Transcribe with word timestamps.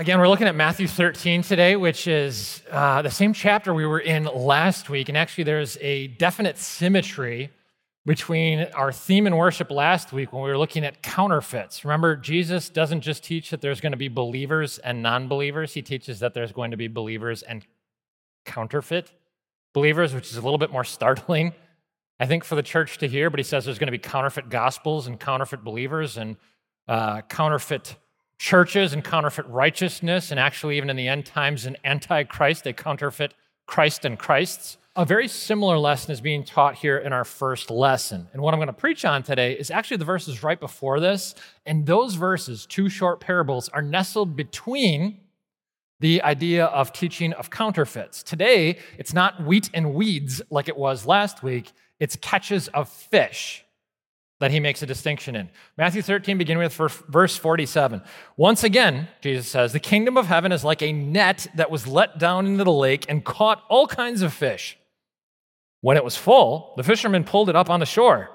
again, 0.00 0.18
we're 0.18 0.28
looking 0.28 0.46
at 0.46 0.54
Matthew 0.54 0.88
13 0.88 1.42
today, 1.42 1.76
which 1.76 2.06
is 2.06 2.62
uh, 2.70 3.02
the 3.02 3.10
same 3.10 3.34
chapter 3.34 3.74
we 3.74 3.84
were 3.84 4.00
in 4.00 4.24
last 4.24 4.88
week. 4.88 5.10
And 5.10 5.18
actually, 5.18 5.44
there's 5.44 5.76
a 5.82 6.06
definite 6.06 6.56
symmetry 6.56 7.50
between 8.06 8.60
our 8.72 8.92
theme 8.92 9.26
in 9.26 9.36
worship 9.36 9.70
last 9.70 10.10
week 10.10 10.32
when 10.32 10.42
we 10.42 10.48
were 10.48 10.56
looking 10.56 10.86
at 10.86 11.02
counterfeits. 11.02 11.84
Remember, 11.84 12.16
Jesus 12.16 12.70
doesn't 12.70 13.02
just 13.02 13.22
teach 13.22 13.50
that 13.50 13.60
there's 13.60 13.82
going 13.82 13.92
to 13.92 13.98
be 13.98 14.08
believers 14.08 14.78
and 14.78 15.02
non 15.02 15.28
believers, 15.28 15.74
he 15.74 15.82
teaches 15.82 16.20
that 16.20 16.32
there's 16.32 16.50
going 16.50 16.70
to 16.70 16.78
be 16.78 16.88
believers 16.88 17.42
and 17.42 17.66
counterfeit 18.46 19.12
believers, 19.74 20.14
which 20.14 20.30
is 20.30 20.38
a 20.38 20.40
little 20.40 20.56
bit 20.56 20.72
more 20.72 20.84
startling, 20.96 21.52
I 22.18 22.24
think, 22.24 22.44
for 22.44 22.54
the 22.54 22.62
church 22.62 22.96
to 22.98 23.06
hear. 23.06 23.28
But 23.28 23.38
he 23.38 23.44
says 23.44 23.66
there's 23.66 23.78
going 23.78 23.88
to 23.88 23.92
be 23.92 23.98
counterfeit 23.98 24.48
gospels 24.48 25.06
and 25.06 25.20
counterfeit 25.20 25.62
believers 25.62 26.16
and 26.16 26.38
uh, 26.88 27.20
counterfeit 27.20 27.96
churches 28.40 28.94
and 28.94 29.04
counterfeit 29.04 29.46
righteousness. 29.48 30.30
And 30.30 30.40
actually, 30.40 30.78
even 30.78 30.88
in 30.88 30.96
the 30.96 31.06
end 31.06 31.26
times, 31.26 31.66
an 31.66 31.76
antichrist, 31.84 32.64
they 32.64 32.72
counterfeit 32.72 33.34
Christ 33.66 34.06
and 34.06 34.18
Christs. 34.18 34.78
A 34.96 35.04
very 35.04 35.28
similar 35.28 35.78
lesson 35.78 36.10
is 36.10 36.22
being 36.22 36.42
taught 36.42 36.74
here 36.74 36.96
in 36.96 37.12
our 37.12 37.24
first 37.24 37.70
lesson. 37.70 38.26
And 38.32 38.40
what 38.40 38.54
I'm 38.54 38.58
going 38.58 38.68
to 38.68 38.72
preach 38.72 39.04
on 39.04 39.22
today 39.22 39.52
is 39.52 39.70
actually 39.70 39.98
the 39.98 40.06
verses 40.06 40.42
right 40.42 40.58
before 40.58 41.00
this. 41.00 41.34
And 41.66 41.84
those 41.84 42.14
verses, 42.14 42.64
two 42.64 42.88
short 42.88 43.20
parables, 43.20 43.68
are 43.68 43.82
nestled 43.82 44.34
between 44.34 45.20
the 46.00 46.22
idea 46.22 46.64
of 46.64 46.94
teaching 46.94 47.34
of 47.34 47.50
counterfeits. 47.50 48.22
Today, 48.22 48.78
it's 48.96 49.12
not 49.12 49.44
wheat 49.44 49.68
and 49.74 49.92
weeds 49.92 50.40
like 50.48 50.66
it 50.66 50.78
was 50.78 51.04
last 51.04 51.42
week, 51.42 51.72
it's 51.98 52.16
catches 52.16 52.68
of 52.68 52.88
fish 52.88 53.66
that 54.40 54.50
he 54.50 54.58
makes 54.58 54.82
a 54.82 54.86
distinction 54.86 55.36
in. 55.36 55.50
Matthew 55.76 56.02
13, 56.02 56.38
beginning 56.38 56.62
with 56.62 56.74
verse 56.74 57.36
47. 57.36 58.02
Once 58.36 58.64
again, 58.64 59.08
Jesus 59.20 59.46
says, 59.46 59.72
The 59.72 59.80
kingdom 59.80 60.16
of 60.16 60.26
heaven 60.26 60.50
is 60.50 60.64
like 60.64 60.82
a 60.82 60.92
net 60.92 61.46
that 61.54 61.70
was 61.70 61.86
let 61.86 62.18
down 62.18 62.46
into 62.46 62.64
the 62.64 62.72
lake 62.72 63.04
and 63.08 63.24
caught 63.24 63.62
all 63.68 63.86
kinds 63.86 64.22
of 64.22 64.32
fish. 64.32 64.78
When 65.82 65.96
it 65.96 66.04
was 66.04 66.16
full, 66.16 66.72
the 66.76 66.82
fishermen 66.82 67.24
pulled 67.24 67.50
it 67.50 67.56
up 67.56 67.70
on 67.70 67.80
the 67.80 67.86
shore. 67.86 68.30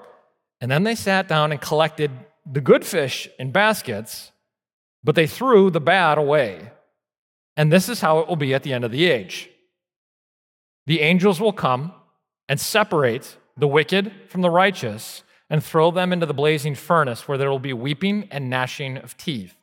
And 0.60 0.70
then 0.70 0.84
they 0.84 0.94
sat 0.94 1.28
down 1.28 1.50
and 1.52 1.60
collected 1.60 2.10
the 2.50 2.60
good 2.60 2.84
fish 2.84 3.28
in 3.38 3.50
baskets, 3.50 4.30
but 5.02 5.16
they 5.16 5.26
threw 5.26 5.70
the 5.70 5.80
bad 5.80 6.18
away. 6.18 6.70
And 7.56 7.72
this 7.72 7.88
is 7.88 8.00
how 8.00 8.20
it 8.20 8.28
will 8.28 8.36
be 8.36 8.54
at 8.54 8.62
the 8.62 8.72
end 8.72 8.84
of 8.84 8.92
the 8.92 9.06
age. 9.06 9.50
The 10.86 11.00
angels 11.00 11.40
will 11.40 11.52
come 11.52 11.92
and 12.48 12.60
separate 12.60 13.36
the 13.56 13.66
wicked 13.66 14.12
from 14.28 14.42
the 14.42 14.50
righteous 14.50 15.24
and 15.48 15.62
throw 15.62 15.90
them 15.90 16.12
into 16.12 16.26
the 16.26 16.34
blazing 16.34 16.74
furnace 16.74 17.28
where 17.28 17.38
there 17.38 17.50
will 17.50 17.58
be 17.58 17.72
weeping 17.72 18.28
and 18.30 18.50
gnashing 18.50 18.96
of 18.96 19.16
teeth. 19.16 19.56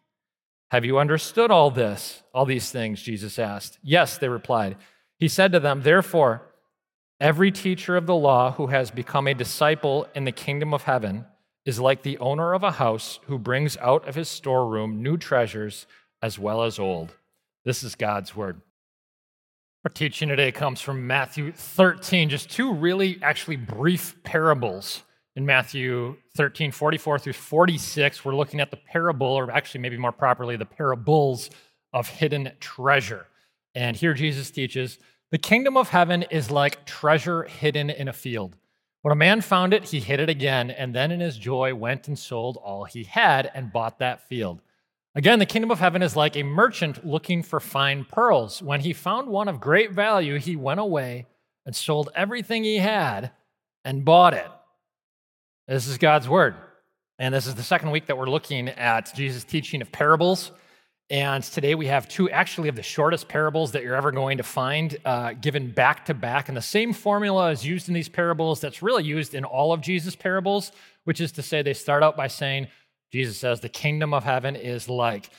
Have 0.72 0.86
you 0.86 0.98
understood 0.98 1.52
all 1.52 1.70
this, 1.70 2.24
all 2.34 2.46
these 2.46 2.72
things? 2.72 3.02
Jesus 3.02 3.38
asked. 3.38 3.78
Yes, 3.84 4.18
they 4.18 4.30
replied. 4.30 4.78
He 5.20 5.28
said 5.28 5.52
to 5.52 5.60
them, 5.60 5.82
Therefore, 5.82 6.42
every 7.20 7.52
teacher 7.52 7.96
of 7.96 8.06
the 8.06 8.16
law 8.16 8.54
who 8.54 8.68
has 8.68 8.90
become 8.90 9.28
a 9.28 9.34
disciple 9.34 10.08
in 10.16 10.26
the 10.26 10.32
kingdom 10.32 10.74
of 10.74 10.84
heaven 10.84 11.26
is 11.66 11.80
like 11.80 12.02
the 12.02 12.18
owner 12.18 12.54
of 12.54 12.64
a 12.64 12.72
house 12.72 13.20
who 13.28 13.38
brings 13.38 13.78
out 13.78 14.08
of 14.08 14.16
his 14.16 14.28
storeroom 14.28 15.04
new 15.04 15.18
treasures 15.18 15.86
as 16.22 16.40
well 16.40 16.64
as 16.64 16.80
old. 16.80 17.14
This 17.66 17.84
is 17.84 17.96
God's 17.96 18.36
word. 18.36 18.62
Our 19.86 19.92
teaching 19.92 20.30
today 20.30 20.52
comes 20.52 20.82
from 20.82 21.08
Matthew 21.08 21.52
13, 21.52 22.30
just 22.30 22.50
two 22.50 22.74
really 22.74 23.20
actually 23.22 23.58
brief 23.58 24.22
parables 24.24 25.04
in 25.36 25.46
Matthew 25.46 26.16
13, 26.36 26.72
44 26.72 27.20
through 27.20 27.34
46. 27.34 28.24
We're 28.24 28.36
looking 28.36 28.60
at 28.60 28.72
the 28.72 28.78
parable, 28.78 29.28
or 29.28 29.52
actually, 29.52 29.82
maybe 29.82 29.98
more 29.98 30.12
properly, 30.12 30.56
the 30.56 30.66
parables 30.66 31.50
of 31.92 32.08
hidden 32.08 32.52
treasure. 32.60 33.28
And 33.76 33.96
here 33.96 34.14
Jesus 34.14 34.52
teaches 34.52 35.00
the 35.32 35.38
kingdom 35.40 35.78
of 35.78 35.90
heaven 35.90 36.24
is 36.24 36.52
like 36.52 36.86
treasure 36.86 37.44
hidden 37.44 37.90
in 37.90 38.08
a 38.08 38.14
field. 38.14 38.56
When 39.02 39.12
a 39.12 39.16
man 39.16 39.42
found 39.42 39.74
it, 39.74 39.86
he 39.86 40.00
hid 40.00 40.20
it 40.20 40.30
again, 40.30 40.72
and 40.72 40.94
then 40.96 41.12
in 41.12 41.20
his 41.20 41.38
joy 41.38 41.74
went 41.76 42.08
and 42.08 42.18
sold 42.18 42.58
all 42.58 42.86
he 42.86 43.04
had 43.04 43.52
and 43.54 43.74
bought 43.74 44.00
that 44.00 44.28
field. 44.30 44.62
Again, 45.16 45.40
the 45.40 45.46
kingdom 45.46 45.72
of 45.72 45.80
heaven 45.80 46.02
is 46.02 46.16
like 46.16 46.36
a 46.36 46.44
merchant 46.44 47.06
looking 47.06 47.44
for 47.44 47.60
fine 47.60 48.06
pearls. 48.06 48.62
When 48.62 48.80
he 48.80 48.94
found 48.94 49.28
one 49.28 49.48
of 49.48 49.60
great 49.60 49.92
value, 49.92 50.40
he 50.40 50.56
went 50.56 50.80
away 50.80 51.26
and 51.66 51.76
sold 51.76 52.10
everything 52.16 52.64
he 52.64 52.78
had 52.78 53.32
and 53.84 54.06
bought 54.06 54.34
it. 54.34 54.48
This 55.68 55.88
is 55.88 55.98
God's 55.98 56.28
word. 56.28 56.56
And 57.18 57.34
this 57.34 57.48
is 57.48 57.56
the 57.56 57.64
second 57.64 57.92
week 57.92 58.08
that 58.08 58.18
we're 58.18 58.30
looking 58.30 58.68
at 58.68 59.14
Jesus' 59.16 59.46
teaching 59.46 59.82
of 59.82 59.94
parables. 59.94 60.52
And 61.10 61.42
today 61.42 61.74
we 61.74 61.88
have 61.88 62.10
two 62.10 62.30
actually 62.30 62.68
of 62.68 62.76
the 62.76 62.84
shortest 62.84 63.30
parables 63.30 63.72
that 63.72 63.82
you're 63.82 63.96
ever 63.96 64.12
going 64.12 64.40
to 64.40 64.44
find, 64.44 64.98
uh, 65.06 65.32
given 65.34 65.72
back 65.72 66.06
to 66.08 66.14
back. 66.14 66.50
And 66.50 66.58
the 66.58 66.62
same 66.62 66.92
formula 66.92 67.50
is 67.52 67.66
used 67.66 67.88
in 67.88 67.94
these 67.94 68.10
parables 68.10 68.60
that's 68.60 68.82
really 68.82 69.06
used 69.06 69.36
in 69.36 69.46
all 69.46 69.72
of 69.72 69.80
Jesus' 69.80 70.18
parables, 70.18 70.74
which 71.06 71.22
is 71.22 71.32
to 71.34 71.42
say, 71.42 71.62
they 71.62 71.74
start 71.74 72.04
out 72.04 72.18
by 72.18 72.28
saying, 72.28 72.68
Jesus 73.14 73.38
says, 73.38 73.62
the 73.62 73.70
kingdom 73.70 74.14
of 74.14 74.26
heaven 74.26 74.58
is 74.58 74.90
like. 74.90 75.30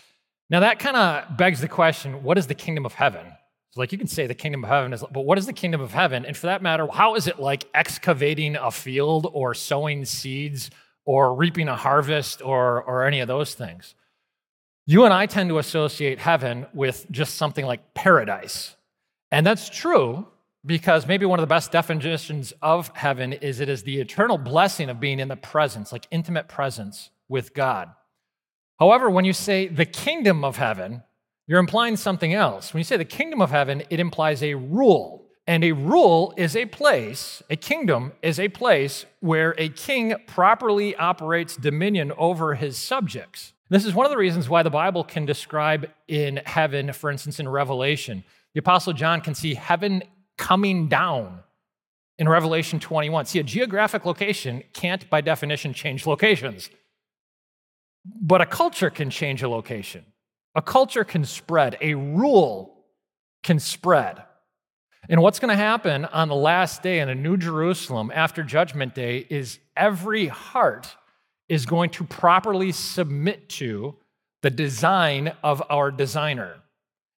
Now 0.48 0.60
that 0.60 0.78
kind 0.78 0.96
of 0.96 1.36
begs 1.36 1.60
the 1.60 1.68
question 1.68 2.22
what 2.22 2.38
is 2.38 2.46
the 2.46 2.54
kingdom 2.54 2.86
of 2.86 2.94
heaven? 2.94 3.26
So, 3.74 3.80
like, 3.80 3.90
you 3.90 3.98
can 3.98 4.06
say 4.06 4.28
the 4.28 4.36
kingdom 4.36 4.62
of 4.62 4.70
heaven 4.70 4.92
is, 4.92 5.02
but 5.10 5.22
what 5.22 5.36
is 5.36 5.46
the 5.46 5.52
kingdom 5.52 5.80
of 5.80 5.92
heaven? 5.92 6.24
And 6.24 6.36
for 6.36 6.46
that 6.46 6.62
matter, 6.62 6.86
how 6.86 7.16
is 7.16 7.26
it 7.26 7.40
like 7.40 7.64
excavating 7.74 8.54
a 8.54 8.70
field 8.70 9.28
or 9.32 9.52
sowing 9.52 10.04
seeds 10.04 10.70
or 11.04 11.34
reaping 11.34 11.66
a 11.66 11.74
harvest 11.74 12.40
or, 12.40 12.84
or 12.84 13.04
any 13.04 13.18
of 13.18 13.26
those 13.26 13.52
things? 13.54 13.96
You 14.86 15.04
and 15.04 15.12
I 15.12 15.26
tend 15.26 15.48
to 15.48 15.58
associate 15.58 16.20
heaven 16.20 16.66
with 16.72 17.04
just 17.10 17.34
something 17.34 17.66
like 17.66 17.94
paradise. 17.94 18.76
And 19.32 19.44
that's 19.44 19.68
true 19.68 20.28
because 20.64 21.08
maybe 21.08 21.26
one 21.26 21.41
of 21.41 21.42
the 21.42 21.52
best 21.52 21.72
definitions 21.72 22.52
of 22.62 22.92
heaven 22.94 23.32
is 23.32 23.58
it 23.58 23.68
is 23.68 23.82
the 23.82 24.00
eternal 24.00 24.38
blessing 24.38 24.88
of 24.88 25.00
being 25.00 25.18
in 25.18 25.26
the 25.26 25.36
presence, 25.36 25.91
like 25.91 26.06
intimate 26.12 26.46
presence 26.46 27.10
with 27.28 27.52
God. 27.54 27.91
However, 28.78 29.10
when 29.10 29.24
you 29.24 29.32
say 29.32 29.66
the 29.66 29.84
kingdom 29.84 30.44
of 30.44 30.58
heaven, 30.58 31.02
you're 31.47 31.60
implying 31.60 31.97
something 31.97 32.32
else. 32.32 32.72
When 32.72 32.81
you 32.81 32.84
say 32.84 32.97
the 32.97 33.05
kingdom 33.05 33.43
of 33.43 33.50
heaven, 33.50 33.82
it 33.91 34.00
implies 34.00 34.43
a 34.43 34.55
rule. 34.55 35.25
And 35.47 35.62
a 35.62 35.72
rule 35.72 36.32
is 36.38 36.56
a 36.56 36.65
place, 36.65 37.43
a 37.50 37.56
kingdom 37.56 38.12
is 38.22 38.41
a 38.41 38.49
place 38.49 39.05
where 39.21 39.54
a 39.59 39.69
king 39.69 40.15
properly 40.27 40.97
operates 40.97 41.56
dominion 41.56 42.12
over 42.16 42.54
his 42.54 42.78
subjects. 42.78 43.53
This 43.69 43.84
is 43.84 43.93
one 43.93 44.06
of 44.06 44.10
the 44.10 44.16
reasons 44.16 44.49
why 44.49 44.62
the 44.62 44.71
Bible 44.71 45.04
can 45.04 45.27
describe 45.27 45.91
in 46.09 46.41
heaven, 46.47 46.93
for 46.94 47.10
instance, 47.10 47.41
in 47.41 47.49
Revelation. 47.49 48.25
The 48.54 48.60
Apostle 48.60 48.94
John 48.94 49.21
can 49.21 49.34
see 49.34 49.54
heaven 49.54 50.03
coming 50.38 50.88
down 50.88 51.41
in 52.19 52.28
Revelation 52.28 52.81
21. 52.81 53.27
See, 53.27 53.38
a 53.38 53.43
geographic 53.43 54.06
location 54.06 54.62
can't, 54.72 55.09
by 55.10 55.21
definition, 55.21 55.75
change 55.75 56.06
locations. 56.06 56.71
But 58.04 58.41
a 58.41 58.47
culture 58.47 58.91
can 58.91 59.10
change 59.10 59.43
a 59.43 59.49
location. 59.49 60.04
A 60.54 60.62
culture 60.62 61.04
can 61.04 61.25
spread, 61.25 61.76
a 61.81 61.94
rule 61.94 62.84
can 63.42 63.59
spread. 63.59 64.22
And 65.09 65.20
what's 65.20 65.38
going 65.38 65.50
to 65.50 65.62
happen 65.62 66.06
on 66.06 66.28
the 66.28 66.34
last 66.34 66.82
day 66.82 67.00
in 67.00 67.09
a 67.09 67.15
new 67.15 67.37
Jerusalem 67.37 68.10
after 68.15 68.42
Judgment 68.42 68.94
Day 68.94 69.26
is 69.28 69.59
every 69.76 70.28
heart 70.28 70.97
is 71.48 71.66
going 71.66 71.91
to 71.91 72.04
properly 72.04 72.72
submit 72.72 73.48
to 73.50 73.97
the 74.42 74.50
design 74.50 75.32
of 75.42 75.62
our 75.69 75.91
designer. 75.91 76.56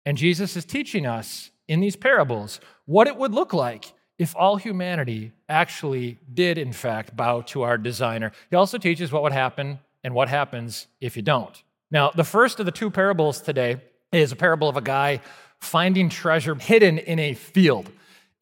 And 0.04 0.16
Jesus 0.16 0.56
is 0.56 0.64
teaching 0.64 1.06
us 1.06 1.50
in 1.68 1.80
these 1.80 1.96
parables 1.96 2.60
what 2.86 3.06
it 3.06 3.16
would 3.16 3.32
look 3.32 3.52
like 3.52 3.92
if 4.18 4.34
all 4.34 4.56
humanity 4.56 5.32
actually 5.48 6.18
did, 6.32 6.58
in 6.58 6.72
fact, 6.72 7.16
bow 7.16 7.42
to 7.42 7.62
our 7.62 7.78
designer. 7.78 8.32
He 8.50 8.56
also 8.56 8.78
teaches 8.78 9.12
what 9.12 9.22
would 9.22 9.32
happen 9.32 9.78
and 10.02 10.14
what 10.14 10.28
happens 10.28 10.86
if 11.00 11.16
you 11.16 11.22
don't. 11.22 11.62
Now, 11.90 12.10
the 12.10 12.24
first 12.24 12.58
of 12.60 12.66
the 12.66 12.72
two 12.72 12.90
parables 12.90 13.40
today 13.40 13.80
is 14.12 14.32
a 14.32 14.36
parable 14.36 14.68
of 14.68 14.76
a 14.76 14.82
guy 14.82 15.20
finding 15.60 16.08
treasure 16.08 16.54
hidden 16.54 16.98
in 16.98 17.18
a 17.18 17.34
field. 17.34 17.90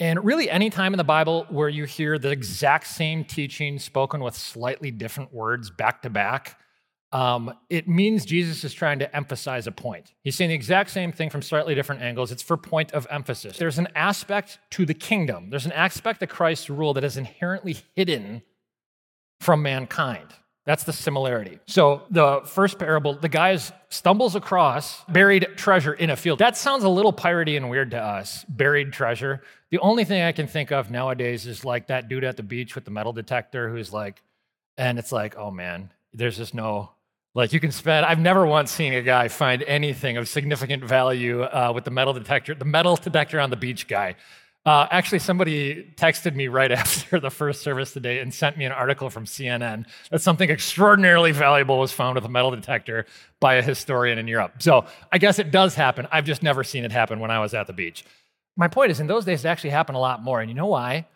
And 0.00 0.25
really, 0.25 0.50
any 0.50 0.70
time 0.70 0.93
in 0.93 0.99
the 0.99 1.05
Bible 1.05 1.46
where 1.50 1.69
you 1.69 1.85
hear 1.85 2.19
the 2.19 2.31
exact 2.31 2.88
same 2.88 3.25
teaching 3.25 3.79
spoken 3.79 4.23
with 4.23 4.35
slightly 4.35 4.91
different 4.91 5.32
words 5.32 5.70
back 5.70 6.02
to 6.02 6.11
back, 6.11 6.58
um, 7.12 7.55
it 7.70 7.87
means 7.87 8.25
Jesus 8.25 8.64
is 8.64 8.75
trying 8.75 8.99
to 8.99 9.17
emphasize 9.17 9.69
a 9.69 9.73
point. 9.73 10.12
He's 10.23 10.35
saying 10.35 10.49
the 10.49 10.55
exact 10.56 10.91
same 10.91 11.12
thing 11.12 11.31
from 11.31 11.43
slightly 11.43 11.76
different 11.76 12.02
angles. 12.02 12.32
It's 12.32 12.43
for 12.43 12.56
point 12.56 12.91
of 12.93 13.06
emphasis. 13.08 13.56
There's 13.56 13.79
an 13.79 13.87
aspect 13.94 14.58
to 14.70 14.85
the 14.85 14.94
kingdom, 14.94 15.50
there's 15.50 15.67
an 15.67 15.73
aspect 15.73 16.23
of 16.23 16.29
Christ's 16.29 16.69
rule 16.69 16.93
that 16.94 17.05
is 17.05 17.17
inherently 17.17 17.76
hidden 17.94 18.43
from 19.41 19.62
mankind. 19.62 20.26
That's 20.66 20.84
the 20.84 20.93
similarity. 20.94 21.58
So 21.66 22.05
the 22.11 22.40
first 22.46 22.78
parable, 22.78 23.14
the 23.14 23.28
guy 23.28 23.58
stumbles 23.90 24.34
across 24.34 25.05
buried 25.05 25.46
treasure 25.56 25.93
in 25.93 26.08
a 26.08 26.16
field. 26.16 26.38
That 26.38 26.56
sounds 26.56 26.84
a 26.84 26.88
little 26.88 27.12
piratey 27.12 27.56
and 27.56 27.69
weird 27.69 27.90
to 27.90 27.99
us, 27.99 28.44
buried 28.49 28.93
treasure. 28.93 29.43
The 29.70 29.78
only 29.81 30.05
thing 30.05 30.22
I 30.22 30.32
can 30.32 30.46
think 30.46 30.72
of 30.72 30.90
nowadays 30.90 31.46
is 31.46 31.66
like 31.66 31.88
that 31.88 32.08
dude 32.08 32.25
at 32.25 32.38
the 32.38 32.43
beach 32.43 32.75
with 32.75 32.87
the 32.87 32.90
metal 32.90 33.12
detector 33.12 33.69
who's 33.69 33.93
like, 33.93 34.22
and 34.78 34.99
it's 34.99 35.12
like, 35.12 35.37
oh 35.37 35.50
man, 35.50 35.93
there's 36.14 36.38
just 36.38 36.55
no 36.55 36.90
Like 37.34 37.52
you 37.52 37.58
can 37.58 37.72
spend, 37.72 38.06
I've 38.06 38.20
never 38.20 38.46
once 38.46 38.70
seen 38.70 38.94
a 38.94 39.02
guy 39.02 39.26
find 39.26 39.62
anything 39.64 40.17
of 40.17 40.28
significant 40.28 40.84
value 40.84 41.43
uh, 41.43 41.72
with 41.75 41.84
the 41.84 41.90
metal 41.90 42.12
detector, 42.12 42.55
the 42.55 42.64
metal 42.64 42.94
detector 42.94 43.40
on 43.40 43.50
the 43.50 43.56
beach 43.56 43.88
guy. 43.88 44.14
Uh, 44.66 44.87
actually, 44.90 45.19
somebody 45.19 45.93
texted 45.96 46.34
me 46.34 46.49
right 46.49 46.72
after 46.81 47.20
the 47.20 47.31
first 47.31 47.62
service 47.62 47.93
today 47.93 48.20
and 48.20 48.32
sent 48.32 48.56
me 48.56 48.64
an 48.64 48.72
article 48.72 49.11
from 49.11 49.26
CNN 49.26 49.84
that 50.11 50.22
something 50.22 50.49
extraordinarily 50.49 51.32
valuable 51.32 51.78
was 51.78 51.93
found 51.93 52.14
with 52.14 52.25
a 52.25 52.28
metal 52.28 52.50
detector 52.50 53.05
by 53.40 53.55
a 53.56 53.62
historian 53.62 54.19
in 54.19 54.26
Europe. 54.26 54.55
So 54.61 54.87
I 55.12 55.19
guess 55.19 55.38
it 55.38 55.50
does 55.50 55.75
happen. 55.75 56.08
I've 56.11 56.25
just 56.25 56.43
never 56.43 56.64
seen 56.64 56.84
it 56.84 56.93
happen 56.93 57.20
when 57.20 57.31
I 57.31 57.40
was 57.40 57.52
at 57.52 57.66
the 57.66 57.72
beach. 57.75 58.05
My 58.56 58.69
point 58.69 58.90
is, 58.90 59.00
in 59.00 59.06
those 59.06 59.25
days, 59.25 59.44
it 59.44 59.49
actually 59.49 59.70
happened 59.70 59.96
a 59.96 60.00
lot 60.00 60.22
more. 60.22 60.40
And 60.40 60.49
you 60.49 60.55
know 60.55 60.67
why? 60.67 61.08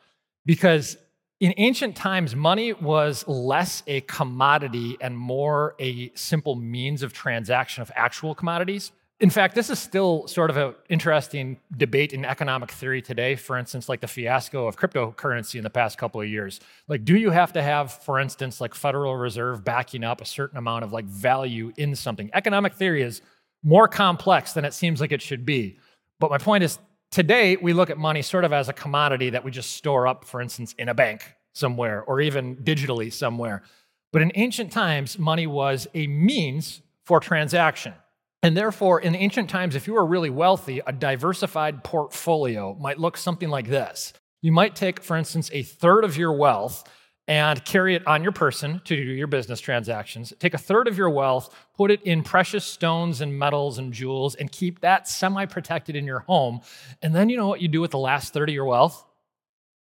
Because 0.45 0.99
in 1.41 1.55
ancient 1.57 1.95
times, 1.97 2.35
money 2.35 2.73
was 2.73 3.27
less 3.29 3.83
a 3.87 4.01
commodity 4.03 4.99
and 5.01 5.17
more 5.17 5.75
a 5.79 6.11
simple 6.15 6.57
means 6.57 7.03
of 7.03 7.13
transaction 7.13 7.81
of 7.81 7.93
actual 7.95 8.35
commodities. 8.35 8.93
In 9.21 9.31
fact, 9.31 9.57
this 9.57 9.69
is 9.69 9.81
still 9.81 10.29
sort 10.29 10.49
of 10.49 10.57
an 10.57 10.75
interesting 10.89 11.59
debate 11.77 12.13
in 12.13 12.25
economic 12.25 12.71
theory 12.71 13.03
today. 13.03 13.35
For 13.35 13.59
instance, 13.59 13.89
like 13.89 14.01
the 14.01 14.07
fiasco 14.07 14.69
of 14.69 14.77
cryptocurrency 14.77 15.57
in 15.57 15.65
the 15.65 15.71
past 15.71 15.99
couple 15.99 16.21
of 16.21 16.29
years. 16.29 16.61
Like, 16.87 17.05
do 17.05 17.17
you 17.17 17.31
have 17.31 17.53
to 17.55 17.63
have, 17.63 17.93
for 17.93 18.21
instance, 18.21 18.61
like 18.61 18.77
Federal 18.77 19.17
Reserve 19.17 19.65
backing 19.65 20.05
up 20.05 20.21
a 20.21 20.25
certain 20.25 20.57
amount 20.57 20.85
of 20.85 20.93
like 20.93 21.05
value 21.05 21.73
in 21.77 21.97
something? 21.97 22.31
Economic 22.33 22.75
theory 22.75 23.03
is 23.03 23.21
more 23.65 23.89
complex 23.89 24.53
than 24.53 24.65
it 24.65 24.73
seems 24.73 25.01
like 25.01 25.11
it 25.11 25.21
should 25.21 25.45
be. 25.45 25.79
But 26.21 26.31
my 26.31 26.39
point 26.39 26.63
is, 26.63 26.79
today 27.11 27.57
we 27.57 27.73
look 27.73 27.91
at 27.91 27.99
money 27.99 28.23
sort 28.23 28.45
of 28.45 28.53
as 28.53 28.69
a 28.69 28.73
commodity 28.73 29.31
that 29.31 29.43
we 29.43 29.51
just 29.51 29.73
store 29.73 30.07
up, 30.07 30.25
for 30.27 30.41
instance, 30.41 30.77
in 30.79 30.89
a 30.89 30.95
bank 30.95 31.35
somewhere 31.55 32.03
or 32.05 32.21
even 32.21 32.57
digitally 32.59 33.13
somewhere. 33.13 33.65
But 34.13 34.23
in 34.23 34.31
ancient 34.37 34.71
times, 34.71 35.19
money 35.19 35.49
was 35.49 35.89
a 35.93 36.07
means 36.07 36.83
for 37.05 37.19
transaction. 37.19 37.95
And 38.43 38.57
therefore, 38.57 39.01
in 39.01 39.17
ancient 39.17 39.51
times, 39.51 39.75
if 39.75 39.87
you 39.87 39.95
were 39.95 40.07
really 40.07 40.31
wealthy, 40.31 40.81
a 40.87 40.93
diversified 40.93 41.83
portfolio 41.83 42.77
might 42.81 42.99
look 42.99 43.17
something 43.17 43.49
like 43.49 43.69
this. 43.69 44.13
You 44.43 44.53
might 44.53 44.77
take, 44.77 45.03
for 45.03 45.17
instance, 45.17 45.51
a 45.53 45.63
third 45.63 46.05
of 46.05 46.17
your 46.17 46.33
wealth 46.33 46.89
and 47.27 47.63
carry 47.65 47.95
it 47.95 48.07
on 48.07 48.23
your 48.23 48.33
person 48.33 48.81
to 48.85 48.97
do 48.97 49.03
your 49.03 49.27
business 49.27 49.61
transactions. 49.61 50.33
Take 50.39 50.55
a 50.55 50.59
third 50.59 50.89
of 50.89 50.97
your 50.97 51.11
wealth, 51.11 51.55
put 51.77 51.91
it 51.91 52.03
in 52.03 52.23
precious 52.23 52.65
stones 52.65 53.21
and 53.21 53.39
metals 53.39 53.79
and 53.79 53.93
jewels, 53.93 54.35
and 54.37 54.51
keep 54.51 54.81
that 54.81 55.09
semi 55.09 55.45
protected 55.45 55.95
in 55.95 56.07
your 56.07 56.21
home. 56.21 56.61
And 57.03 57.15
then 57.15 57.29
you 57.29 57.37
know 57.37 57.49
what 57.49 57.61
you 57.61 57.69
do 57.69 57.81
with 57.81 57.91
the 57.91 57.99
last 57.99 58.33
third 58.33 58.49
of 58.49 58.55
your 58.55 58.65
wealth? 58.65 59.05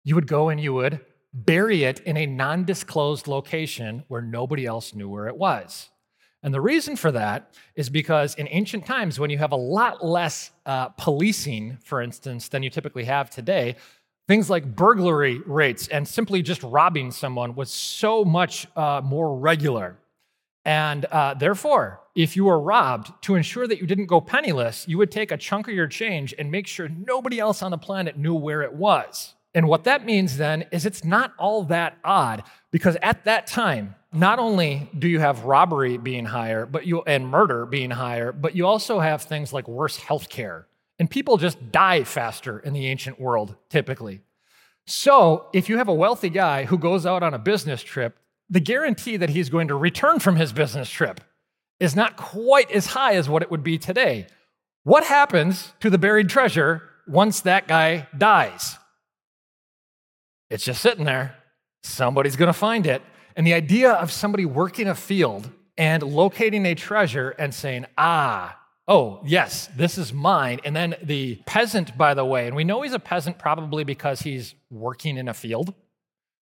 You 0.06 0.16
would 0.16 0.28
go 0.28 0.50
and 0.50 0.60
you 0.60 0.74
would 0.74 1.02
bury 1.34 1.84
it 1.84 2.00
in 2.02 2.16
a 2.16 2.26
non 2.28 2.64
disclosed 2.64 3.28
location 3.28 4.04
where 4.08 4.22
nobody 4.22 4.66
else 4.66 4.94
knew 4.94 5.10
where 5.10 5.28
it 5.28 5.36
was. 5.36 5.90
And 6.44 6.54
the 6.54 6.62
reason 6.62 6.98
for 6.98 7.12
that 7.14 7.54
is 7.76 7.90
because 7.90 8.36
in 8.36 8.48
ancient 8.52 8.86
times, 8.86 9.18
when 9.18 9.30
you 9.30 9.38
have 9.38 9.54
a 9.54 9.58
lot 9.58 10.06
less 10.06 10.52
uh, 10.66 10.90
policing, 10.90 11.78
for 11.84 12.02
instance, 12.02 12.50
than 12.50 12.64
you 12.64 12.70
typically 12.70 13.06
have 13.06 13.30
today, 13.30 13.78
things 14.28 14.50
like 14.50 14.76
burglary 14.76 15.40
rates 15.46 15.88
and 15.88 16.06
simply 16.08 16.42
just 16.42 16.62
robbing 16.64 17.12
someone 17.12 17.56
was 17.56 17.72
so 17.72 18.26
much 18.26 18.68
uh, 18.76 19.02
more 19.04 19.38
regular. 19.38 19.98
And 20.66 21.06
uh, 21.06 21.34
therefore, 21.34 22.02
if 22.16 22.36
you 22.36 22.46
were 22.46 22.60
robbed, 22.60 23.12
to 23.24 23.36
ensure 23.36 23.68
that 23.68 23.80
you 23.80 23.88
didn't 23.88 24.06
go 24.06 24.22
penniless, 24.22 24.88
you 24.88 24.98
would 24.98 25.12
take 25.12 25.32
a 25.32 25.38
chunk 25.38 25.68
of 25.68 25.74
your 25.74 25.88
change 25.88 26.34
and 26.38 26.52
make 26.52 26.68
sure 26.68 26.90
nobody 26.90 27.40
else 27.40 27.62
on 27.62 27.72
the 27.72 27.78
planet 27.78 28.18
knew 28.18 28.36
where 28.36 28.62
it 28.62 28.74
was. 28.74 29.34
And 29.56 29.68
what 29.68 29.84
that 29.84 30.06
means 30.06 30.38
then 30.38 30.66
is 30.72 30.86
it's 30.86 31.04
not 31.04 31.34
all 31.38 31.64
that 31.66 31.98
odd 32.04 32.44
because 32.72 32.98
at 33.02 33.26
that 33.26 33.46
time, 33.46 33.96
not 34.12 34.40
only 34.40 34.90
do 34.98 35.08
you 35.08 35.20
have 35.20 35.46
robbery 35.46 35.98
being 35.98 36.26
higher, 36.26 36.66
but 36.66 36.86
you 36.86 37.02
and 37.04 37.28
murder 37.28 37.66
being 37.66 37.92
higher, 37.92 38.32
but 38.32 38.56
you 38.56 38.66
also 38.66 39.00
have 39.00 39.24
things 39.24 39.54
like 39.54 39.68
worse 39.68 39.98
health 39.98 40.30
care. 40.30 40.68
And 41.00 41.10
people 41.10 41.38
just 41.38 41.72
die 41.72 42.04
faster 42.04 42.60
in 42.60 42.74
the 42.74 42.88
ancient 42.88 43.20
world, 43.20 43.56
typically. 43.70 44.22
So, 44.86 45.48
if 45.54 45.70
you 45.70 45.78
have 45.78 45.88
a 45.88 45.94
wealthy 45.94 46.30
guy 46.30 46.66
who 46.66 46.78
goes 46.78 47.06
out 47.06 47.24
on 47.24 47.34
a 47.34 47.40
business 47.40 47.82
trip, 47.82 48.20
the 48.50 48.60
guarantee 48.60 49.18
that 49.18 49.30
he's 49.30 49.50
going 49.50 49.70
to 49.70 49.76
return 49.76 50.20
from 50.20 50.36
his 50.36 50.52
business 50.52 50.90
trip 50.90 51.22
is 51.80 51.96
not 51.96 52.18
quite 52.18 52.70
as 52.72 52.88
high 52.88 53.16
as 53.16 53.30
what 53.30 53.42
it 53.42 53.50
would 53.50 53.64
be 53.64 53.78
today. 53.78 54.28
What 54.84 55.06
happens 55.06 55.74
to 55.80 55.90
the 55.90 55.98
buried 55.98 56.30
treasure 56.30 56.84
once 57.08 57.42
that 57.42 57.68
guy 57.68 58.08
dies? 58.18 58.78
It's 60.50 60.64
just 60.64 60.82
sitting 60.82 61.06
there. 61.06 61.36
Somebody's 61.84 62.36
going 62.36 62.48
to 62.48 62.54
find 62.54 62.86
it. 62.88 63.02
And 63.36 63.46
the 63.46 63.54
idea 63.54 63.92
of 63.94 64.12
somebody 64.12 64.46
working 64.46 64.88
a 64.88 64.96
field 64.96 65.50
and 65.78 66.04
locating 66.04 66.66
a 66.66 66.76
treasure 66.76 67.32
and 67.32 67.54
saying, 67.54 67.86
ah, 67.98 68.60
oh, 68.88 69.22
yes, 69.26 69.70
this 69.76 69.98
is 69.98 70.14
mine. 70.14 70.60
And 70.64 70.76
then 70.76 70.96
the 71.02 71.42
peasant, 71.46 71.98
by 71.98 72.14
the 72.14 72.26
way, 72.26 72.48
and 72.48 72.56
we 72.56 72.64
know 72.64 72.82
he's 72.82 72.94
a 72.94 73.00
peasant 73.00 73.40
probably 73.40 73.84
because 73.84 74.22
he's 74.22 74.56
working 74.70 75.18
in 75.18 75.28
a 75.28 75.34
field. 75.34 75.74